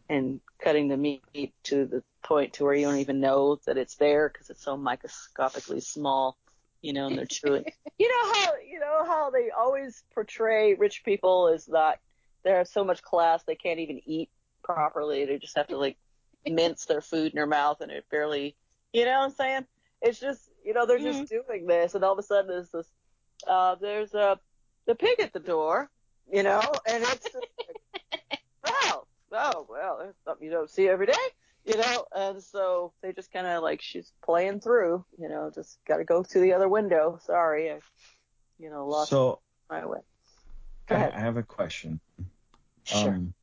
and 0.08 0.40
cutting 0.61 0.88
the 0.88 0.96
meat 0.96 1.22
to 1.64 1.84
the 1.84 2.02
point 2.24 2.54
to 2.54 2.64
where 2.64 2.74
you 2.74 2.87
don't 2.87 2.98
even 2.98 3.20
know 3.20 3.61
that 3.66 3.78
it's 3.78 3.96
there 3.96 4.28
because 4.28 4.50
it's 4.50 4.64
so 4.64 4.76
microscopically 4.76 5.80
small 5.80 6.37
you 6.80 6.92
know, 6.92 7.08
and 7.08 7.18
they're 7.18 7.26
chewing. 7.26 7.64
you 7.98 8.08
know 8.08 8.32
how 8.32 8.52
you 8.64 8.78
know 8.78 9.04
how 9.04 9.30
they 9.30 9.50
always 9.50 10.02
portray 10.14 10.74
rich 10.74 11.02
people 11.04 11.48
as 11.48 11.66
that 11.66 12.00
they 12.44 12.50
have 12.50 12.68
so 12.68 12.84
much 12.84 13.02
class 13.02 13.42
they 13.42 13.56
can't 13.56 13.80
even 13.80 14.00
eat 14.06 14.30
properly. 14.62 15.24
They 15.24 15.38
just 15.38 15.56
have 15.56 15.68
to 15.68 15.78
like 15.78 15.96
mince 16.46 16.87
their 16.87 17.01
food 17.01 17.33
in 17.33 17.37
their 17.37 17.46
mouth 17.46 17.81
and 17.81 17.90
it 17.90 18.07
barely, 18.11 18.57
you 18.92 19.05
know 19.05 19.18
what 19.18 19.24
I'm 19.24 19.31
saying? 19.33 19.66
It's 20.01 20.20
just, 20.20 20.42
you 20.64 20.74
know, 20.74 20.87
they're 20.87 20.98
just 20.98 21.24
mm-hmm. 21.24 21.53
doing 21.53 21.66
this 21.66 21.94
and 21.94 22.05
all 22.05 22.12
of 22.12 22.18
a 22.18 22.22
sudden 22.22 22.48
there's 22.48 22.70
this, 22.70 22.87
uh, 23.46 23.77
there's 23.77 24.14
a, 24.14 24.38
the 24.87 24.94
pig 24.94 25.20
at 25.20 25.33
the 25.33 25.40
door, 25.40 25.90
you 26.33 26.42
know, 26.42 26.62
and 26.87 27.03
it's 27.03 27.24
just 27.24 27.46
like, 28.12 28.40
oh, 28.64 29.05
oh, 29.33 29.66
well, 29.68 29.98
there's 30.01 30.14
something 30.24 30.46
you 30.46 30.53
don't 30.53 30.70
see 30.70 30.88
every 30.88 31.07
day 31.07 31.12
you 31.68 31.77
know, 31.77 32.07
and 32.16 32.42
so 32.42 32.92
they 33.03 33.12
just 33.12 33.31
kind 33.31 33.46
of 33.46 33.62
like 33.62 33.83
she's 33.83 34.11
playing 34.24 34.61
through, 34.61 35.05
you 35.18 35.29
know, 35.29 35.51
just 35.55 35.79
got 35.87 35.98
to 35.98 36.05
go 36.05 36.22
through 36.22 36.40
the 36.40 36.55
other 36.55 36.68
window. 36.68 37.18
Sorry, 37.27 37.70
I, 37.70 37.81
you 38.59 38.70
know, 38.70 38.87
lost 38.87 39.11
so, 39.11 39.40
my 39.68 39.85
way. 39.85 40.01
Go 40.87 40.94
I, 40.94 40.98
ahead. 40.98 41.12
I 41.14 41.20
have 41.20 41.37
a 41.37 41.42
question. 41.42 42.01
Sure. 42.85 43.11
Um, 43.11 43.35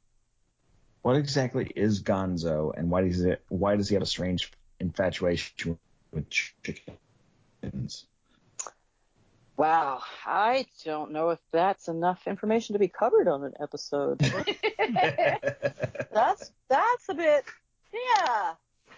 what 1.05 1.17
exactly 1.17 1.71
is 1.75 2.01
Gonzo, 2.01 2.73
and 2.75 2.89
why 2.89 3.03
does 3.03 3.21
it? 3.21 3.43
Why 3.49 3.75
does 3.75 3.87
he 3.87 3.93
have 3.93 4.01
a 4.01 4.07
strange 4.07 4.51
infatuation 4.79 5.77
with 6.11 6.27
chickens? 6.31 8.07
Wow, 9.55 10.01
I 10.25 10.65
don't 10.83 11.11
know 11.11 11.29
if 11.29 11.37
that's 11.51 11.89
enough 11.89 12.25
information 12.25 12.73
to 12.73 12.79
be 12.79 12.87
covered 12.87 13.27
on 13.27 13.43
an 13.43 13.53
episode. 13.61 14.17
that's 16.11 16.51
that's 16.69 17.09
a 17.09 17.13
bit 17.13 17.45
yeah. 17.93 18.53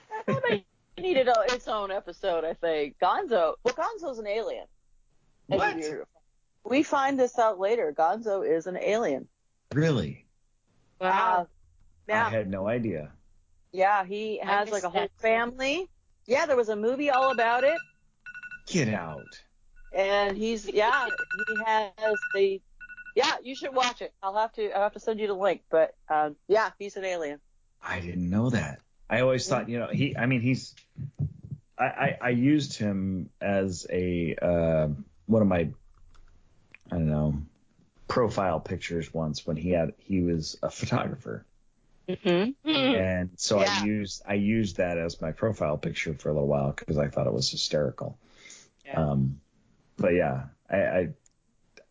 That 0.10 0.26
probably 0.26 0.66
needed 0.98 1.28
a, 1.28 1.36
its 1.50 1.68
own 1.68 1.92
episode, 1.92 2.46
I 2.46 2.54
think. 2.54 2.96
Gonzo. 3.04 3.56
Well, 3.66 3.74
Gonzo's 3.74 4.20
an 4.20 4.28
alien. 4.28 4.68
What? 5.48 5.76
We 6.64 6.84
find 6.84 7.20
this 7.20 7.38
out 7.38 7.60
later. 7.60 7.94
Gonzo 7.94 8.50
is 8.50 8.66
an 8.66 8.78
alien. 8.78 9.28
Really? 9.74 10.26
Wow. 11.02 11.50
Yeah. 12.08 12.28
I 12.28 12.30
had 12.30 12.50
no 12.50 12.68
idea. 12.68 13.12
Yeah, 13.72 14.06
he 14.06 14.40
has 14.40 14.72
like 14.72 14.84
a 14.84 14.90
whole 14.90 15.10
family. 15.18 15.90
Yeah, 16.26 16.46
there 16.46 16.56
was 16.58 16.70
a 16.70 16.76
movie 16.76 17.10
all 17.10 17.32
about 17.32 17.64
it. 17.64 17.80
Get 18.66 18.90
out. 18.90 19.40
And 19.94 20.38
he's 20.38 20.72
yeah, 20.72 21.10
he 21.48 21.56
has 21.98 22.20
the 22.34 22.62
yeah, 23.16 23.34
you 23.44 23.56
should 23.56 23.74
watch 23.74 24.02
it. 24.02 24.14
I'll 24.22 24.36
have 24.36 24.54
to 24.54 24.72
I'll 24.72 24.84
have 24.84 24.94
to 24.94 25.00
send 25.00 25.20
you 25.20 25.28
the 25.28 25.34
link, 25.34 25.62
but 25.70 25.96
um 26.10 26.36
yeah, 26.48 26.72
he's 26.80 26.96
an 26.98 27.06
alien. 27.06 27.40
I 27.82 28.00
didn't 28.00 28.30
know 28.30 28.50
that. 28.50 28.82
I 29.10 29.22
always 29.22 29.48
thought, 29.48 29.70
you 29.70 29.80
know, 29.80 29.88
he. 29.88 30.18
I 30.18 30.26
mean, 30.26 30.42
he's. 30.42 30.76
I, 31.80 31.86
I, 31.86 32.18
I 32.22 32.30
used 32.30 32.78
him 32.78 33.30
as 33.40 33.88
a 33.90 34.36
uh, 34.42 34.90
one 35.28 35.42
of 35.42 35.48
my, 35.48 35.70
I 36.92 36.96
don't 36.96 37.10
know, 37.10 37.42
profile 38.08 38.60
pictures 38.60 39.14
once 39.14 39.48
when 39.48 39.56
he 39.56 39.72
had 39.72 39.94
he 39.98 40.22
was 40.22 40.58
a 40.62 40.70
photographer. 40.70 41.46
Mm-hmm. 42.08 42.70
And 42.70 43.30
so 43.36 43.60
yeah. 43.60 43.80
I 43.82 43.86
used 43.86 44.22
I 44.28 44.34
used 44.36 44.78
that 44.78 44.98
as 44.98 45.22
my 45.22 45.32
profile 45.32 45.78
picture 45.78 46.14
for 46.14 46.30
a 46.30 46.34
little 46.34 46.48
while 46.48 46.72
because 46.72 46.98
I 46.98 47.08
thought 47.08 47.28
it 47.28 47.34
was 47.34 47.50
hysterical. 47.52 48.18
Yeah. 48.86 49.02
Um, 49.02 49.42
but 49.98 50.14
yeah, 50.14 50.46
I, 50.70 50.78
I 50.78 51.10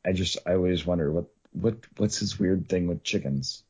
I 0.07 0.13
just 0.13 0.39
I 0.47 0.55
always 0.55 0.87
wonder 0.87 1.11
what 1.13 1.27
what 1.53 1.77
what's 1.97 2.19
his 2.19 2.39
weird 2.39 2.69
thing 2.69 2.87
with 2.87 3.03
chickens. 3.03 3.63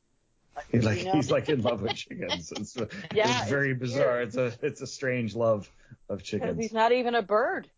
He's 0.70 0.85
like 0.85 0.98
you 0.98 1.04
know? 1.06 1.12
he's 1.12 1.30
like 1.30 1.48
in 1.48 1.62
love 1.62 1.82
with 1.82 1.94
chickens. 1.94 2.52
It's, 2.52 2.76
yeah, 3.14 3.40
it's 3.40 3.50
very 3.50 3.72
it's 3.72 3.80
bizarre. 3.80 4.16
Weird. 4.18 4.28
It's 4.28 4.37
a 4.37 4.52
it's 4.62 4.80
a 4.80 4.87
strange 4.87 5.35
love 5.35 5.70
of 6.09 6.22
chickens. 6.22 6.59
He's 6.61 6.72
not 6.72 6.92
even 6.92 7.14
a 7.14 7.22
bird. 7.22 7.68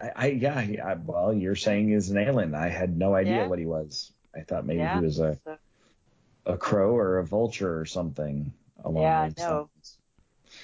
I, 0.00 0.10
I 0.16 0.26
yeah, 0.26 0.60
he- 0.60 0.80
I, 0.80 0.94
well, 0.94 1.32
you're 1.32 1.56
saying 1.56 1.88
he's 1.88 2.10
an 2.10 2.18
alien. 2.18 2.54
I 2.54 2.68
had 2.68 2.96
no 2.96 3.14
idea 3.14 3.36
Yeah. 3.36 3.46
what 3.46 3.58
he 3.58 3.66
was. 3.66 4.12
I 4.34 4.40
thought 4.40 4.66
maybe 4.66 4.84
he 4.84 5.00
was 5.00 5.18
a 5.20 5.38
so- 5.44 5.58
a 6.46 6.56
crow 6.56 6.96
or 6.96 7.18
a 7.18 7.24
vulture 7.24 7.78
or 7.80 7.84
something 7.84 8.52
along 8.84 9.02
Yeah, 9.02 9.28
those 9.28 9.38
no. 9.38 9.56
lines. 9.74 9.98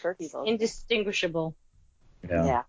Turkey's 0.02 0.34
also. 0.34 0.50
Indistinguishable. 0.50 1.56
Yeah. 2.28 2.44
Yeah. 2.44 2.62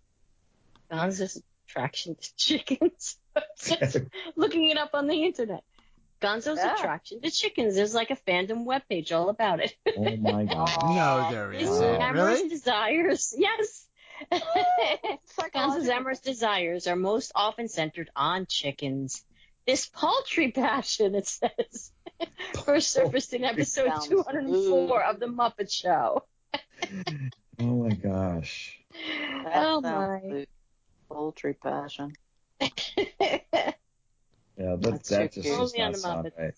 Gonzo's 0.91 1.41
attraction 1.67 2.15
to 2.15 2.35
chickens. 2.35 3.17
Just 3.59 3.97
looking 4.35 4.69
it 4.69 4.77
up 4.77 4.91
on 4.93 5.07
the 5.07 5.23
internet. 5.25 5.63
Gonzo's 6.21 6.57
Yeah. 6.57 6.75
attraction 6.75 7.21
to 7.21 7.31
chickens. 7.31 7.75
There's 7.75 7.93
like 7.93 8.09
a 8.11 8.15
fandom 8.15 8.65
webpage 8.65 9.11
all 9.11 9.29
about 9.29 9.59
it. 9.59 9.75
Oh 9.97 10.15
my 10.17 10.45
god. 10.53 10.69
No, 10.83 11.27
there 11.31 11.51
His 11.51 11.69
isn't. 11.69 12.01
amorous 12.01 12.37
Really? 12.39 12.49
desires, 12.49 13.33
yes. 13.37 13.85
Gonzo's 15.53 15.87
amorous 15.89 16.19
desires 16.19 16.87
are 16.87 16.95
most 16.95 17.31
often 17.35 17.67
centered 17.67 18.09
on 18.15 18.45
chickens. 18.47 19.23
This 19.65 19.85
paltry 19.87 20.51
passion, 20.51 21.15
it 21.15 21.27
says, 21.27 21.91
first 22.65 22.91
surfaced 22.91 23.33
in 23.33 23.43
episode 23.43 23.91
204 24.05 25.03
of 25.03 25.19
The 25.19 25.25
Muppet 25.27 25.71
Show. 25.71 26.23
Oh 27.61 27.83
my 27.83 27.89
gosh. 27.89 28.79
That 29.43 29.51
Oh, 29.53 29.81
my. 29.81 30.21
like 30.23 30.49
Poultry 31.09 31.53
passion. 31.55 32.13
Yeah, 32.61 34.75
that 34.75 34.81
That's 34.81 35.09
that 35.09 35.31
just 35.33 35.47
does 35.47 35.73
not 35.77 35.95
sound 35.97 36.31
right. 36.37 36.53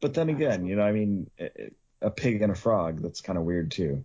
But 0.00 0.14
then 0.14 0.28
again, 0.30 0.64
you 0.66 0.76
know, 0.76 0.82
I 0.82 0.92
mean, 0.92 1.30
a- 1.38 1.70
a 2.02 2.10
pig 2.10 2.40
and 2.42 2.52
a 2.52 2.54
frog, 2.54 3.00
that's 3.02 3.20
kind 3.22 3.38
of 3.38 3.44
weird 3.44 3.70
too. 3.70 4.02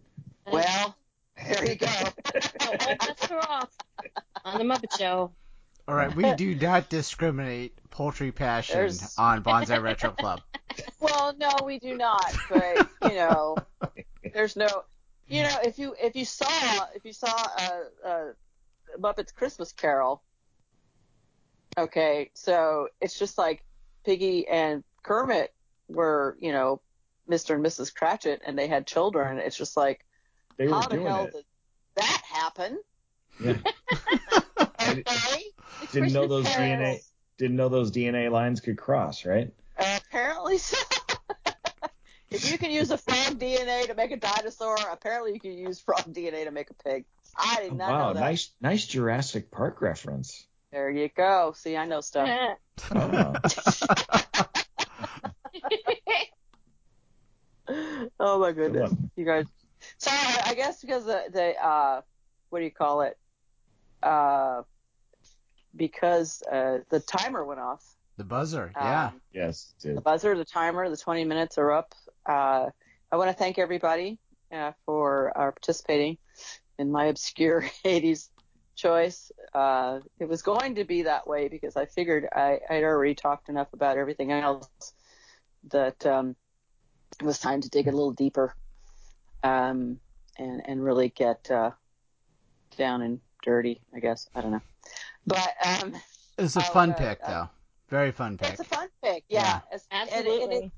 Well, 0.51 0.95
there 1.37 1.65
you 1.65 1.75
go. 1.75 1.87
Oh, 2.61 2.95
all 3.31 3.37
off 3.39 3.69
on 4.45 4.57
The 4.59 4.63
Muppet 4.65 4.97
Show. 4.97 5.31
All 5.87 5.95
right, 5.95 6.13
we 6.15 6.33
do 6.35 6.53
not 6.55 6.87
discriminate 6.89 7.73
poultry 7.89 8.31
passion 8.31 8.75
There's- 8.77 9.17
on 9.17 9.41
Banzai 9.41 9.77
Retro 9.79 10.11
Club. 10.11 10.39
Well, 10.99 11.35
no, 11.37 11.49
we 11.65 11.79
do 11.79 11.95
not. 11.97 12.33
But 12.49 12.89
you 13.03 13.15
know, 13.15 13.57
there's 14.33 14.55
no. 14.55 14.67
You 15.27 15.43
know, 15.43 15.57
if 15.63 15.77
you 15.77 15.95
if 16.01 16.15
you 16.15 16.25
saw 16.25 16.87
if 16.95 17.05
you 17.05 17.13
saw 17.13 17.27
uh, 17.31 18.07
uh, 18.07 18.25
Muppets 18.99 19.33
Christmas 19.33 19.71
Carol, 19.71 20.23
okay, 21.77 22.31
so 22.33 22.87
it's 22.99 23.17
just 23.17 23.37
like 23.37 23.63
Piggy 24.05 24.47
and 24.47 24.83
Kermit 25.03 25.53
were, 25.87 26.35
you 26.39 26.51
know, 26.51 26.81
Mr. 27.29 27.55
and 27.55 27.63
Mrs. 27.63 27.93
Cratchit, 27.93 28.41
and 28.45 28.57
they 28.57 28.67
had 28.67 28.87
children. 28.87 29.37
It's 29.37 29.55
just 29.57 29.77
like, 29.77 30.03
They 30.57 30.67
were 30.67 30.73
how 30.73 30.87
the 30.87 30.95
doing 30.95 31.07
hell 31.07 31.25
it. 31.25 31.33
did 31.33 31.45
that 31.95 32.21
happen? 32.27 32.79
Yeah. 33.39 33.57
Okay, 34.81 35.43
Didn't 35.91 36.13
know 36.13 36.25
those 36.25 36.47
Carol. 36.47 36.77
DNA 36.83 36.99
didn't 37.37 37.57
know 37.57 37.69
those 37.69 37.91
DNA 37.91 38.31
lines 38.31 38.59
could 38.59 38.77
cross, 38.77 39.25
right? 39.25 39.51
Apparently 40.09 40.57
so. 40.57 40.77
if 42.31 42.51
you 42.51 42.57
can 42.57 42.71
use 42.71 42.91
a 42.91 42.97
frog 42.97 43.39
DNA 43.39 43.87
to 43.87 43.95
make 43.95 44.11
a 44.11 44.17
dinosaur, 44.17 44.75
apparently 44.91 45.33
you 45.33 45.39
can 45.39 45.53
use 45.53 45.79
frog 45.79 46.03
DNA 46.13 46.43
to 46.45 46.51
make 46.51 46.69
a 46.69 46.73
pig. 46.73 47.05
I 47.37 47.61
did 47.61 47.73
not 47.73 47.89
wow, 47.91 48.07
know 48.07 48.13
that. 48.13 48.19
nice 48.21 48.51
nice 48.59 48.85
Jurassic 48.85 49.51
Park 49.51 49.81
reference. 49.81 50.45
There 50.71 50.89
you 50.89 51.09
go. 51.09 51.53
See, 51.55 51.77
I 51.77 51.85
know 51.85 52.01
stuff. 52.01 52.57
Oh. 52.91 53.35
oh 58.19 58.39
my 58.39 58.51
goodness, 58.51 58.91
you 59.15 59.25
guys. 59.25 59.45
So 59.97 60.11
I 60.11 60.41
I 60.47 60.53
guess 60.55 60.81
because 60.81 61.05
the, 61.05 61.23
the 61.31 61.63
uh, 61.63 62.01
what 62.49 62.59
do 62.59 62.65
you 62.65 62.71
call 62.71 63.01
it? 63.01 63.17
Uh, 64.01 64.63
because 65.75 66.41
uh, 66.51 66.79
the 66.89 66.99
timer 66.99 67.45
went 67.45 67.59
off. 67.59 67.83
The 68.19 68.25
buzzer, 68.25 68.73
yeah. 68.75 69.05
Um, 69.05 69.21
yes, 69.31 69.73
it 69.81 69.95
the 69.95 70.01
buzzer, 70.01 70.35
the 70.35 70.43
timer, 70.43 70.89
the 70.89 70.97
20 70.97 71.23
minutes 71.23 71.57
are 71.57 71.71
up. 71.71 71.95
Uh, 72.25 72.65
I 73.09 73.15
want 73.15 73.29
to 73.29 73.33
thank 73.33 73.57
everybody 73.57 74.19
uh, 74.51 74.73
for 74.85 75.29
uh, 75.37 75.51
participating 75.51 76.17
in 76.77 76.91
my 76.91 77.05
obscure 77.05 77.61
80s 77.85 78.27
choice. 78.75 79.31
Uh, 79.53 80.01
it 80.19 80.27
was 80.27 80.41
going 80.41 80.75
to 80.75 80.83
be 80.83 81.03
that 81.03 81.27
way 81.27 81.47
because 81.47 81.77
I 81.77 81.85
figured 81.85 82.27
I, 82.29 82.59
I'd 82.69 82.83
already 82.83 83.15
talked 83.15 83.47
enough 83.47 83.71
about 83.71 83.97
everything 83.97 84.33
else 84.33 84.67
that 85.71 86.05
um, 86.05 86.35
it 87.21 87.25
was 87.25 87.39
time 87.39 87.61
to 87.61 87.69
dig 87.69 87.87
a 87.87 87.91
little 87.91 88.11
deeper 88.11 88.53
um, 89.43 89.97
and, 90.37 90.61
and 90.65 90.83
really 90.83 91.07
get 91.07 91.49
uh, 91.49 91.71
down 92.77 93.01
and 93.01 93.21
dirty, 93.43 93.79
I 93.95 94.01
guess. 94.01 94.27
I 94.35 94.41
don't 94.41 94.51
know. 94.51 94.61
But 95.25 95.53
um, 95.65 95.95
It's 96.37 96.57
a 96.57 96.59
I'll, 96.59 96.71
fun 96.73 96.91
uh, 96.91 96.95
pick, 96.95 97.19
uh, 97.23 97.27
though. 97.31 97.49
Very 97.89 98.11
fun 98.11 98.37
pick. 98.37 98.51
it's 98.51 98.59
a 98.59 98.63
fun 98.63 98.87
pick, 99.03 99.23
yeah. 99.29 99.57
It's- 99.73 99.87
and 99.91 100.07
it- 100.09 100.13
Absolutely. 100.15 100.71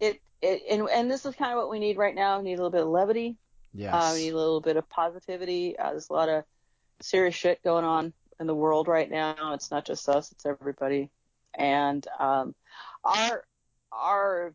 It, 0.00 0.06
it, 0.06 0.20
it, 0.42 0.62
and, 0.70 0.88
and 0.90 1.10
this 1.10 1.24
is 1.24 1.34
kind 1.34 1.52
of 1.52 1.58
what 1.58 1.70
we 1.70 1.78
need 1.78 1.96
right 1.96 2.14
now. 2.14 2.38
We 2.38 2.44
need 2.44 2.54
a 2.54 2.56
little 2.56 2.70
bit 2.70 2.82
of 2.82 2.88
levity. 2.88 3.36
Yes. 3.72 3.94
Uh, 3.94 4.12
we 4.14 4.24
need 4.24 4.32
a 4.32 4.36
little 4.36 4.60
bit 4.60 4.76
of 4.76 4.88
positivity. 4.88 5.78
Uh, 5.78 5.90
there's 5.90 6.10
a 6.10 6.12
lot 6.12 6.28
of 6.28 6.44
serious 7.00 7.34
shit 7.34 7.62
going 7.62 7.84
on 7.84 8.12
in 8.38 8.46
the 8.46 8.54
world 8.54 8.86
right 8.88 9.10
now. 9.10 9.52
It's 9.54 9.70
not 9.70 9.84
just 9.86 10.08
us; 10.08 10.30
it's 10.32 10.44
everybody. 10.46 11.10
And 11.56 12.06
um, 12.18 12.54
our 13.04 13.44
our 13.90 14.54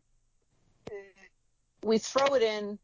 we 1.82 1.98
throw 1.98 2.34
it 2.34 2.42
in, 2.42 2.78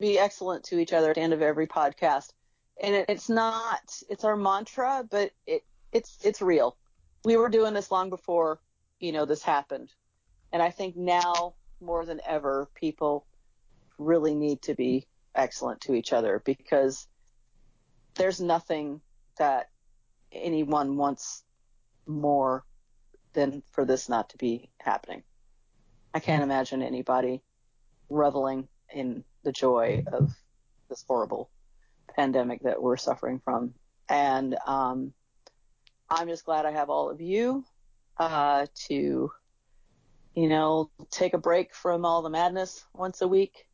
be 0.00 0.18
excellent 0.18 0.64
to 0.64 0.78
each 0.78 0.92
other 0.92 1.10
at 1.10 1.16
the 1.16 1.20
end 1.22 1.32
of 1.32 1.42
every 1.42 1.66
podcast, 1.66 2.30
and 2.82 2.94
it, 2.94 3.06
it's 3.08 3.28
not 3.28 3.80
it's 4.08 4.24
our 4.24 4.36
mantra, 4.36 5.04
but 5.08 5.30
it 5.46 5.62
it's 5.92 6.18
it's 6.24 6.40
real. 6.42 6.76
We 7.24 7.36
were 7.36 7.48
doing 7.48 7.74
this 7.74 7.90
long 7.90 8.10
before 8.10 8.60
you 9.00 9.12
know 9.12 9.24
this 9.24 9.42
happened, 9.42 9.92
and 10.52 10.62
I 10.62 10.70
think 10.70 10.96
now 10.96 11.54
more 11.80 12.04
than 12.04 12.20
ever 12.26 12.68
people 12.74 13.26
really 13.98 14.34
need 14.34 14.62
to 14.62 14.74
be 14.74 15.06
excellent 15.34 15.80
to 15.82 15.94
each 15.94 16.12
other 16.12 16.42
because 16.44 17.06
there's 18.14 18.40
nothing 18.40 19.00
that 19.38 19.70
anyone 20.32 20.96
wants 20.96 21.44
more 22.06 22.64
than 23.32 23.62
for 23.72 23.84
this 23.84 24.08
not 24.08 24.30
to 24.30 24.36
be 24.36 24.70
happening. 24.78 25.22
I 26.12 26.20
can't 26.20 26.42
imagine 26.42 26.82
anybody 26.82 27.42
reveling 28.08 28.68
in 28.92 29.24
the 29.42 29.52
joy 29.52 30.04
of 30.12 30.30
this 30.88 31.04
horrible 31.06 31.50
pandemic 32.14 32.62
that 32.62 32.82
we're 32.82 32.96
suffering 32.96 33.40
from. 33.44 33.74
And 34.08 34.56
um, 34.66 35.12
I'm 36.14 36.28
just 36.28 36.44
glad 36.44 36.64
I 36.64 36.70
have 36.70 36.90
all 36.90 37.10
of 37.10 37.20
you 37.20 37.64
uh, 38.18 38.66
to, 38.86 39.32
you 40.34 40.48
know, 40.48 40.90
take 41.10 41.34
a 41.34 41.38
break 41.38 41.74
from 41.74 42.04
all 42.04 42.22
the 42.22 42.30
madness 42.30 42.84
once 42.94 43.20
a 43.20 43.26
week 43.28 43.66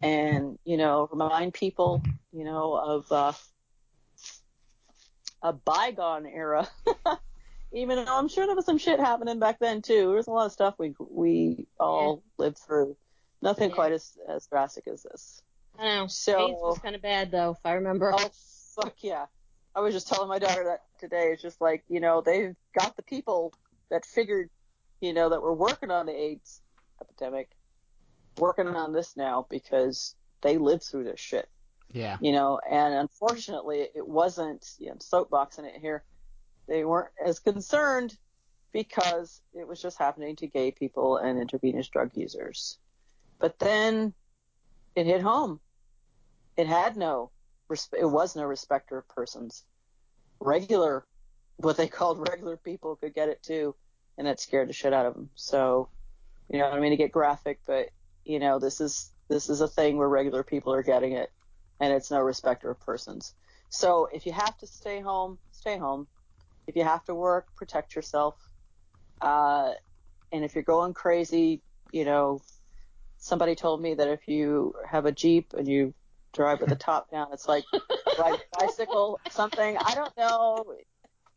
and, 0.00 0.58
you 0.64 0.76
know, 0.76 1.08
remind 1.10 1.54
people, 1.54 2.02
you 2.32 2.44
know, 2.44 2.74
of 2.74 3.10
uh, 3.10 3.32
a 5.42 5.52
bygone 5.52 6.26
era. 6.26 6.68
Even 7.72 8.04
though 8.04 8.16
I'm 8.18 8.28
sure 8.28 8.46
there 8.46 8.54
was 8.54 8.66
some 8.66 8.78
shit 8.78 9.00
happening 9.00 9.38
back 9.38 9.58
then 9.58 9.82
too. 9.82 10.06
There 10.08 10.16
was 10.16 10.26
a 10.26 10.30
lot 10.30 10.46
of 10.46 10.52
stuff 10.52 10.74
we 10.78 10.94
we 10.98 11.66
all 11.80 12.22
lived 12.38 12.58
through. 12.58 12.96
Nothing 13.40 13.70
Yeah. 13.70 13.74
quite 13.74 13.92
as 13.92 14.16
as 14.28 14.46
drastic 14.46 14.86
as 14.86 15.02
this. 15.02 15.42
I 15.78 15.84
know. 15.86 16.06
So- 16.06 16.48
AIDS 16.48 16.58
was 16.60 16.78
kind 16.78 16.94
of 16.94 17.02
bad 17.02 17.30
though, 17.30 17.52
if 17.52 17.64
I 17.64 17.72
remember. 17.72 18.12
Oh 18.14 18.30
fuck 18.76 18.94
yeah! 19.00 19.24
I 19.74 19.80
was 19.80 19.94
just 19.94 20.08
telling 20.08 20.28
my 20.28 20.38
daughter 20.38 20.64
that 20.64 20.82
today. 20.98 21.30
It's 21.32 21.42
just 21.42 21.60
like 21.60 21.84
you 21.88 22.00
know 22.00 22.20
they've 22.20 22.54
got 22.78 22.96
the 22.96 23.02
people 23.02 23.52
that 23.90 24.04
figured, 24.04 24.50
you 25.00 25.12
know, 25.12 25.28
that 25.30 25.42
were 25.42 25.54
working 25.54 25.90
on 25.90 26.06
the 26.06 26.12
AIDS 26.12 26.60
epidemic, 27.00 27.50
working 28.38 28.68
on 28.68 28.92
this 28.92 29.16
now 29.16 29.46
because 29.50 30.14
they 30.42 30.58
lived 30.58 30.84
through 30.84 31.04
this 31.04 31.20
shit. 31.20 31.48
Yeah. 31.92 32.16
You 32.20 32.32
know, 32.32 32.58
and 32.70 32.94
unfortunately 32.94 33.88
it 33.94 34.06
wasn't. 34.06 34.66
You 34.78 34.88
know, 34.88 34.96
soapboxing 34.96 35.64
it 35.64 35.80
here. 35.80 36.04
They 36.68 36.84
weren't 36.84 37.10
as 37.24 37.38
concerned 37.38 38.16
because 38.72 39.40
it 39.54 39.66
was 39.66 39.80
just 39.80 39.98
happening 39.98 40.36
to 40.36 40.46
gay 40.46 40.70
people 40.70 41.18
and 41.18 41.38
intravenous 41.38 41.88
drug 41.88 42.10
users. 42.14 42.78
But 43.38 43.58
then 43.58 44.14
it 44.94 45.06
hit 45.06 45.22
home. 45.22 45.60
It 46.56 46.66
had 46.66 46.96
no, 46.96 47.30
it 47.98 48.06
was 48.06 48.36
no 48.36 48.44
respecter 48.44 48.98
of 48.98 49.08
persons. 49.08 49.64
Regular, 50.40 51.04
what 51.56 51.76
they 51.76 51.88
called 51.88 52.28
regular 52.28 52.56
people 52.56 52.96
could 52.96 53.14
get 53.14 53.28
it 53.28 53.42
too, 53.42 53.74
and 54.18 54.26
that 54.26 54.40
scared 54.40 54.68
the 54.68 54.72
shit 54.72 54.92
out 54.92 55.06
of 55.06 55.14
them. 55.14 55.30
So, 55.34 55.88
you 56.48 56.58
know, 56.58 56.70
I 56.70 56.80
mean 56.80 56.90
to 56.90 56.96
get 56.96 57.12
graphic, 57.12 57.60
but 57.66 57.90
you 58.24 58.38
know, 58.38 58.58
this 58.58 58.80
is 58.80 59.10
this 59.28 59.48
is 59.48 59.60
a 59.60 59.68
thing 59.68 59.96
where 59.96 60.08
regular 60.08 60.42
people 60.42 60.72
are 60.72 60.82
getting 60.82 61.12
it, 61.12 61.30
and 61.80 61.92
it's 61.92 62.10
no 62.10 62.20
respecter 62.20 62.70
of 62.70 62.80
persons. 62.80 63.34
So 63.68 64.08
if 64.12 64.26
you 64.26 64.32
have 64.32 64.56
to 64.58 64.66
stay 64.66 65.00
home, 65.00 65.38
stay 65.52 65.78
home. 65.78 66.06
If 66.66 66.76
you 66.76 66.84
have 66.84 67.04
to 67.04 67.14
work, 67.14 67.46
protect 67.56 67.96
yourself. 67.96 68.36
Uh, 69.20 69.72
and 70.30 70.44
if 70.44 70.54
you're 70.54 70.62
going 70.62 70.94
crazy, 70.94 71.62
you 71.90 72.04
know, 72.04 72.40
somebody 73.18 73.54
told 73.54 73.80
me 73.80 73.94
that 73.94 74.08
if 74.08 74.28
you 74.28 74.74
have 74.86 75.06
a 75.06 75.12
Jeep 75.12 75.54
and 75.56 75.66
you 75.66 75.94
drive 76.32 76.60
with 76.60 76.70
the 76.70 76.76
top 76.76 77.10
down. 77.10 77.28
It's 77.32 77.48
like 77.48 77.64
ride 78.18 78.34
a 78.34 78.58
bicycle, 78.58 79.20
something. 79.30 79.76
I 79.76 79.94
don't 79.94 80.16
know. 80.16 80.74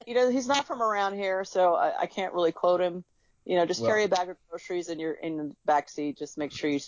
You 0.05 0.15
know, 0.15 0.29
he's 0.29 0.47
not 0.47 0.65
from 0.67 0.81
around 0.81 1.15
here, 1.15 1.43
so 1.43 1.75
I, 1.75 2.01
I 2.01 2.05
can't 2.05 2.33
really 2.33 2.51
quote 2.51 2.81
him. 2.81 3.03
You 3.45 3.57
know, 3.57 3.65
just 3.65 3.81
Well- 3.81 3.91
carry 3.91 4.03
a 4.03 4.07
bag 4.07 4.29
of 4.29 4.37
groceries 4.49 4.89
in 4.89 4.99
your 4.99 5.13
in 5.13 5.37
the 5.37 5.55
back 5.65 5.89
seat. 5.89 6.17
Just 6.17 6.37
make 6.37 6.51
sure 6.51 6.69
you 6.69 6.79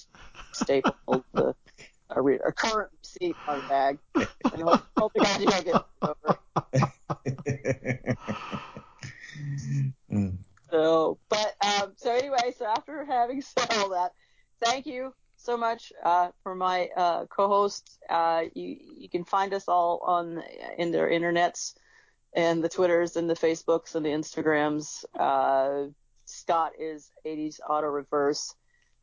staple 0.54 1.24
the 1.34 1.56
a, 2.10 2.22
re, 2.22 2.39
a 2.46 2.52
current 2.52 2.89
receipt 3.02 3.36
on 3.48 3.62
the 3.62 3.67
bag, 3.67 4.00
and 4.15 4.62
hope, 4.62 4.82
hope 4.98 5.13
to 5.13 5.20
God 5.20 5.41
you 5.41 5.48
don't 5.48 5.65
get 5.65 5.86
over. 6.02 6.38
So, 10.70 11.17
but 11.30 11.56
um, 11.62 11.93
so 11.96 12.12
anyway, 12.13 12.54
so 12.58 12.65
after 12.65 13.06
having 13.06 13.41
said 13.41 13.72
all 13.78 13.89
that, 13.91 14.12
thank 14.62 14.86
you 14.86 15.13
so 15.47 15.55
much 15.55 15.93
uh, 16.03 16.27
for 16.43 16.53
my 16.53 16.89
uh, 16.97 17.25
co-host. 17.27 17.97
Uh, 18.10 18.43
you 18.53 18.77
you 18.97 19.07
can 19.07 19.23
find 19.23 19.53
us 19.53 19.69
all 19.69 20.01
on 20.05 20.43
in 20.77 20.91
their 20.91 21.10
internets 21.10 21.73
and 22.33 22.62
the 22.62 22.67
Twitters 22.67 23.15
and 23.15 23.29
the 23.29 23.33
Facebooks 23.33 23.95
and 23.95 24.05
the 24.05 24.10
Instagrams. 24.10 25.05
Uh, 25.17 25.89
Scott 26.25 26.73
is 26.77 27.12
80s 27.25 27.62
Auto 27.67 27.88
Reverse. 27.88 28.53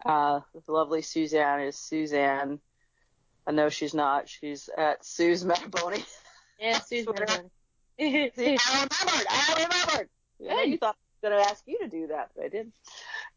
Uh, 0.04 0.40
the 0.66 0.72
lovely 0.72 1.00
Suzanne 1.00 1.62
is 1.62 1.78
Suzanne. 1.78 2.60
I 3.46 3.52
know 3.52 3.70
she's 3.70 3.94
not. 3.94 4.28
She's 4.28 4.68
at 4.76 5.02
Sue's 5.02 5.44
Metaboni. 5.44 6.04
Yeah, 6.60 6.78
Sue's 6.88 7.06
Twitter. 7.06 7.26
See, 7.98 8.58
I 8.58 8.88
remembered. 8.90 9.26
I 9.30 9.66
remembered. 9.66 10.08
Yeah, 10.38 10.62
you 10.64 10.76
thought 10.76 10.96
I 10.96 11.26
was 11.26 11.30
going 11.30 11.42
to 11.42 11.50
ask 11.50 11.62
you 11.66 11.78
to 11.78 11.88
do 11.88 12.08
that, 12.08 12.32
but 12.36 12.44
I 12.44 12.48
didn't. 12.48 12.74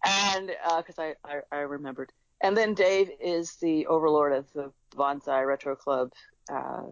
And 0.05 0.51
because 0.77 0.99
I, 0.99 1.15
I 1.23 1.39
I 1.53 1.59
remembered. 1.59 2.11
And 2.41 2.55
then 2.55 2.73
Dave 2.73 3.09
is 3.19 3.55
the 3.55 3.87
overlord 3.87 4.33
of 4.33 4.51
the 4.53 4.71
Banzai 4.95 5.41
Retro 5.41 5.75
Club. 5.75 6.11
Uh, 6.51 6.83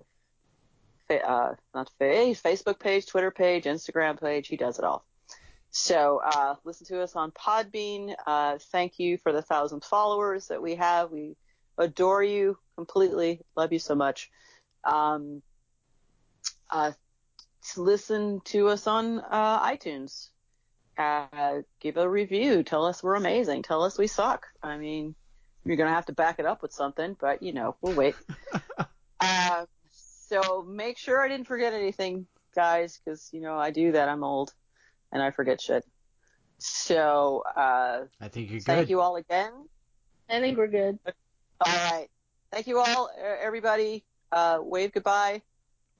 fa- 1.08 1.28
uh, 1.28 1.56
not 1.74 1.92
face, 2.00 2.42
Facebook 2.42 2.80
page, 2.80 3.06
Twitter 3.06 3.32
page, 3.32 3.66
Instagram 3.66 4.20
page. 4.20 4.48
He 4.48 4.58
does 4.58 4.80
it 4.80 4.86
all. 4.86 5.06
So 5.70 6.22
uh, 6.26 6.56
listen 6.64 6.88
to 6.88 7.02
us 7.02 7.16
on 7.16 7.32
Podbean. 7.32 8.16
Uh, 8.26 8.58
thank 8.72 8.98
you 8.98 9.18
for 9.18 9.32
the 9.32 9.42
thousand 9.42 9.84
followers 9.84 10.48
that 10.48 10.62
we 10.62 10.76
have. 10.76 11.12
We 11.12 11.36
adore 11.78 12.24
you 12.24 12.58
completely. 12.76 13.42
Love 13.56 13.74
you 13.74 13.80
so 13.80 13.94
much. 13.94 14.32
Um, 14.84 15.42
uh, 16.72 16.94
listen 17.76 18.42
to 18.46 18.70
us 18.70 18.88
on 18.88 19.20
uh, 19.20 19.68
iTunes. 19.68 20.30
Give 21.82 21.98
a 21.98 22.10
review. 22.10 22.64
Tell 22.64 22.86
us 22.86 23.04
we're 23.04 23.16
amazing. 23.16 23.64
Tell 23.64 23.84
us 23.84 23.98
we 23.98 24.08
suck. 24.08 24.48
I 24.64 24.78
mean, 24.78 25.14
you're 25.66 25.78
gonna 25.78 25.94
have 25.94 26.06
to 26.06 26.14
back 26.14 26.40
it 26.40 26.46
up 26.46 26.62
with 26.62 26.72
something, 26.72 27.16
but 27.20 27.42
you 27.42 27.54
know, 27.54 27.76
we'll 27.82 27.96
wait. 27.96 28.16
uh, 29.20 29.66
so 29.92 30.66
make 30.68 30.98
sure 30.98 31.22
I 31.22 31.28
didn't 31.28 31.48
forget 31.48 31.74
anything, 31.74 32.28
guys, 32.56 33.00
because 33.04 33.30
you 33.34 33.42
know 33.42 33.58
I 33.58 33.72
do 33.72 33.92
that. 33.94 34.08
I'm 34.08 34.24
old 34.24 34.54
and 35.12 35.22
I 35.22 35.32
forget 35.32 35.62
shit. 35.62 35.84
So 36.58 37.44
uh, 37.56 38.06
I 38.22 38.28
think 38.28 38.52
you're 38.52 38.60
thank 38.60 38.82
good. 38.82 38.90
you 38.90 39.02
all 39.02 39.16
again. 39.16 39.52
I 40.30 40.40
think 40.40 40.58
we're 40.58 40.68
good. 40.68 41.00
All 41.62 41.74
right. 41.92 42.08
Thank 42.52 42.68
you 42.68 42.80
all, 42.80 43.10
everybody. 43.42 44.06
Uh, 44.32 44.60
wave 44.62 44.94
goodbye. 44.94 45.42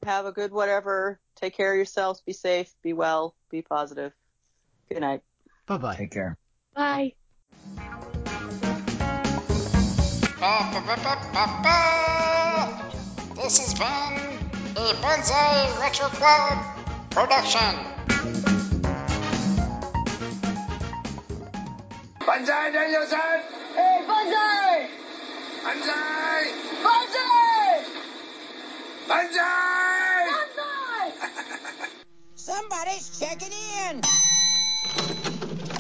Have 0.04 0.26
a 0.26 0.32
good 0.32 0.52
whatever. 0.52 1.20
Take 1.36 1.56
care 1.56 1.72
of 1.72 1.76
yourselves. 1.76 2.22
Be 2.22 2.34
safe. 2.34 2.74
Be 2.82 2.94
well. 2.94 3.36
Be 3.50 3.62
positive. 3.62 4.14
Good 4.90 5.02
night. 5.02 5.22
Bye 5.66 5.78
bye. 5.78 5.96
Take 5.96 6.12
care. 6.12 6.38
Bye. 6.76 7.14
This 13.36 13.58
has 13.58 13.74
been 13.74 14.14
a 14.78 14.94
Banzai 15.02 15.80
Retro 15.80 16.06
Club 16.10 16.64
production. 17.10 17.74
Banzai, 22.28 22.70
Danielson! 22.70 23.42
Hey, 23.74 24.06
Banzai! 24.08 24.90
Banzai! 25.64 26.54
Banzai! 26.84 27.86
Banzai! 29.08 30.30
Banzai! 30.30 31.12
Somebody's 32.36 33.20
checking 33.20 33.54
in. 33.82 34.04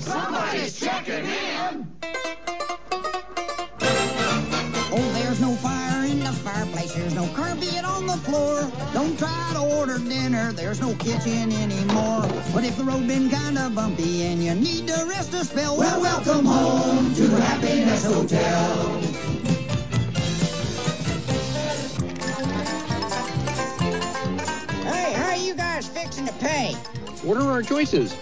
Somebody's 0.02 0.80
checking 0.80 1.26
in! 1.26 1.96
Fireplace. 6.86 6.94
There's 6.94 7.16
no 7.16 7.28
carpet 7.34 7.84
on 7.84 8.08
the 8.08 8.18
floor. 8.18 8.72
Don't 8.94 9.18
try 9.18 9.52
to 9.54 9.60
order 9.78 9.98
dinner. 9.98 10.52
There's 10.54 10.82
no 10.82 10.94
kitchen 10.96 11.52
anymore. 11.52 12.28
But 12.54 12.64
if 12.64 12.78
the 12.78 12.84
road 12.84 13.08
been 13.08 13.30
kinda 13.30 13.70
bumpy 13.70 14.24
and 14.26 14.44
you 14.44 14.56
need 14.56 14.88
to 14.88 15.06
rest 15.08 15.34
a 15.34 15.46
spell, 15.46 15.78
well, 15.78 16.02
welcome 16.02 16.46
home 16.46 17.14
to 17.16 17.28
Happiness 17.42 18.06
Hotel. 18.06 19.02
Hey, 24.84 25.14
how 25.14 25.30
are 25.30 25.38
you 25.38 25.56
guys 25.56 25.88
fixing 25.88 26.26
to 26.26 26.34
pay? 26.34 26.74
What 27.24 27.38
are 27.38 27.52
our 27.52 27.64
choices? 27.64 28.16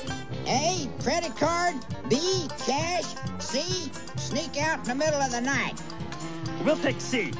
A, 0.48 0.88
credit 1.02 1.36
card. 1.38 1.76
B, 2.10 2.48
cash. 2.66 3.06
C, 3.40 3.92
sneak 4.18 4.58
out 4.58 4.80
in 4.80 4.86
the 4.86 4.96
middle 4.96 5.22
of 5.22 5.32
the 5.32 5.42
night. 5.42 5.82
We'll 6.64 6.78
take 6.78 7.00
C. 7.02 7.32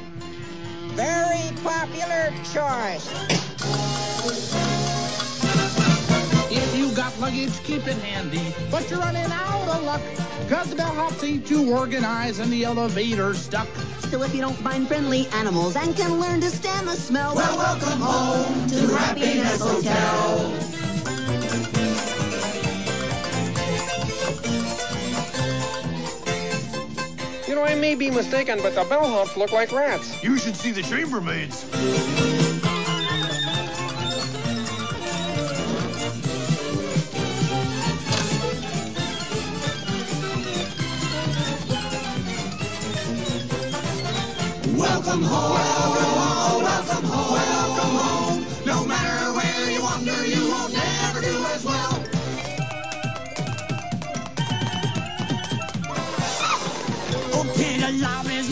Very 0.94 1.50
popular 1.64 2.30
choice. 2.52 3.10
If 6.52 6.76
you 6.76 6.94
got 6.94 7.18
luggage, 7.18 7.60
keep 7.64 7.86
it 7.88 7.96
handy. 7.98 8.54
But 8.70 8.88
you're 8.88 9.00
running 9.00 9.24
out 9.24 9.68
of 9.68 9.82
luck. 9.82 10.00
Cause 10.48 10.70
the 10.70 10.76
bellhops 10.76 11.24
ain't 11.24 11.46
too 11.46 11.72
organized 11.72 12.38
and 12.38 12.52
the 12.52 12.64
elevator's 12.64 13.38
stuck. 13.38 13.66
Still, 13.98 14.22
if 14.22 14.32
you 14.34 14.40
don't 14.40 14.56
find 14.58 14.86
friendly 14.86 15.26
animals 15.32 15.74
and 15.74 15.96
can 15.96 16.20
learn 16.20 16.40
to 16.42 16.48
stand 16.48 16.86
the 16.86 16.94
smell, 16.94 17.34
Well, 17.34 17.56
welcome 17.56 18.00
home 18.00 18.68
to 18.68 18.94
Happiness 18.94 19.60
Hotel. 19.60 20.54
You 27.54 27.60
know, 27.60 27.66
I 27.66 27.76
may 27.76 27.94
be 27.94 28.10
mistaken, 28.10 28.58
but 28.60 28.74
the 28.74 28.82
bellhops 28.82 29.36
look 29.36 29.52
like 29.52 29.70
rats. 29.70 30.20
You 30.24 30.38
should 30.38 30.56
see 30.56 30.72
the 30.72 30.82
chambermaids. 30.82 31.64
Welcome 44.76 45.22
home. 45.22 45.73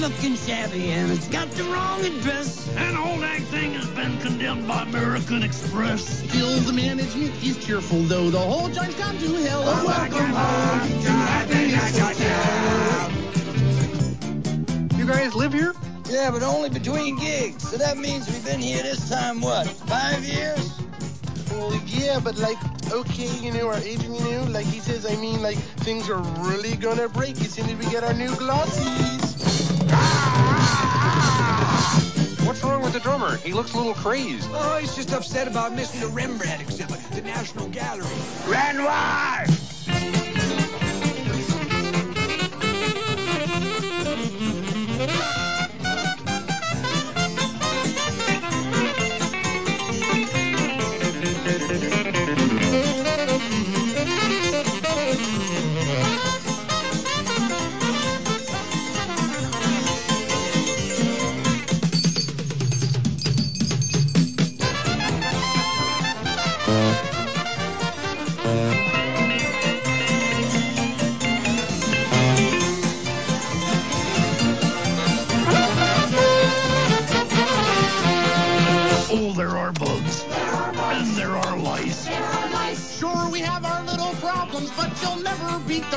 Looking 0.03 0.35
shabby 0.35 0.91
and 0.91 1.13
it's 1.13 1.29
got 1.29 1.49
the 1.53 1.63
wrong 1.63 2.05
address. 2.05 2.69
An 2.77 2.97
old 2.97 3.23
ag 3.23 3.41
thing 3.45 3.73
has 3.75 3.87
been 3.91 4.19
condemned 4.19 4.67
by 4.67 4.83
American 4.83 5.45
Express. 5.45 6.05
Still, 6.29 6.59
the 6.59 6.73
management 6.73 7.33
is 7.41 7.65
cheerful, 7.65 8.03
though 8.03 8.29
the 8.29 8.37
whole 8.41 8.69
joint's 8.69 8.97
gone 8.97 9.17
to 9.17 9.35
hell. 9.45 9.63
Oh, 9.65 9.87
welcome 9.87 10.33
home 10.35 11.03
to 11.03 11.09
Happiness 11.09 11.97
Hotel. 11.97 13.13
You 14.99 15.07
guys 15.07 15.37
live 15.37 15.53
here? 15.53 15.73
Yeah, 16.11 16.33
but 16.33 16.43
only 16.43 16.69
between 16.69 17.17
gigs. 17.17 17.71
So 17.71 17.77
that 17.77 17.97
means 17.97 18.29
we've 18.29 18.45
been 18.45 18.59
here 18.59 18.83
this 18.83 19.09
time, 19.09 19.41
what, 19.41 19.69
five 19.69 20.25
years? 20.25 20.72
Well, 21.53 21.81
yeah, 21.87 22.19
but 22.19 22.39
like, 22.39 22.57
okay, 22.91 23.29
you 23.41 23.53
know, 23.53 23.69
our 23.69 23.79
agent, 23.79 24.19
you 24.19 24.31
know, 24.33 24.45
like 24.45 24.67
he 24.67 24.81
says, 24.81 25.07
I 25.07 25.17
mean, 25.17 25.43
like, 25.43 25.59
things 25.59 26.09
are 26.09 26.21
really 26.41 26.77
gonna 26.77 27.09
break 27.09 27.41
as 27.41 27.53
soon 27.53 27.69
as 27.69 27.77
we 27.77 27.91
get 27.91 28.05
our 28.05 28.15
new 28.15 28.31
glossies. 28.31 29.23
What's 32.47 32.63
wrong 32.65 32.83
with 32.83 32.93
the 32.93 33.01
drummer? 33.01 33.37
He 33.37 33.53
looks 33.53 33.73
a 33.75 33.77
little 33.77 33.95
crazed. 33.95 34.49
Oh, 34.53 34.79
he's 34.79 34.95
just 34.95 35.13
upset 35.13 35.47
about 35.49 35.75
missing 35.75 36.01
the 36.01 36.09
Rembrandt 36.09 36.61
exhibit, 36.61 37.03
at 37.03 37.11
the 37.13 37.23
National 37.23 37.69
Gallery. 37.69 38.07
Renoir! 38.47 39.47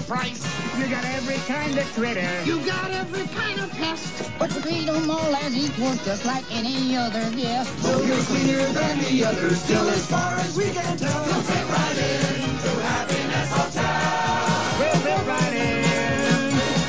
Price. 0.08 0.46
You 0.78 0.88
got 0.88 1.04
every 1.06 1.38
kind 1.48 1.78
of 1.78 1.86
critter. 1.94 2.44
You 2.44 2.60
got 2.66 2.92
every 2.92 3.28
kind 3.28 3.60
of 3.60 3.70
pest. 3.72 4.32
But 4.38 4.54
we 4.54 4.62
treat 4.62 4.86
them 4.86 5.10
all 5.10 5.36
as 5.36 5.56
equals, 5.56 6.04
just 6.06 6.26
like 6.26 6.46
any 6.52 6.96
other 6.96 7.30
guest. 7.32 7.72
Though 7.82 8.02
you're 8.02 8.22
sweeter 8.22 8.72
than 8.74 9.00
the 9.00 9.26
others, 9.26 9.62
still 9.62 9.90
as 9.90 10.06
far 10.06 10.36
as 10.36 10.56
we 10.56 10.66
can 10.72 10.98
tell, 10.98 11.26
you'll 11.26 11.42
fit 11.42 11.68
right 11.70 11.98
in 11.98 12.42
to 12.60 12.70
Happiness 12.86 13.52
Hotel. 13.52 14.80
We'll 14.80 15.00
fit 15.02 15.28
right 15.28 15.54
in. 15.54 15.84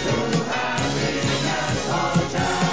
To 0.07 0.45
Happiness 0.53 1.87
Hotel. 1.91 2.67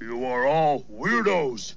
You 0.00 0.24
are 0.24 0.46
all 0.46 0.84
weirdos. 0.84 1.67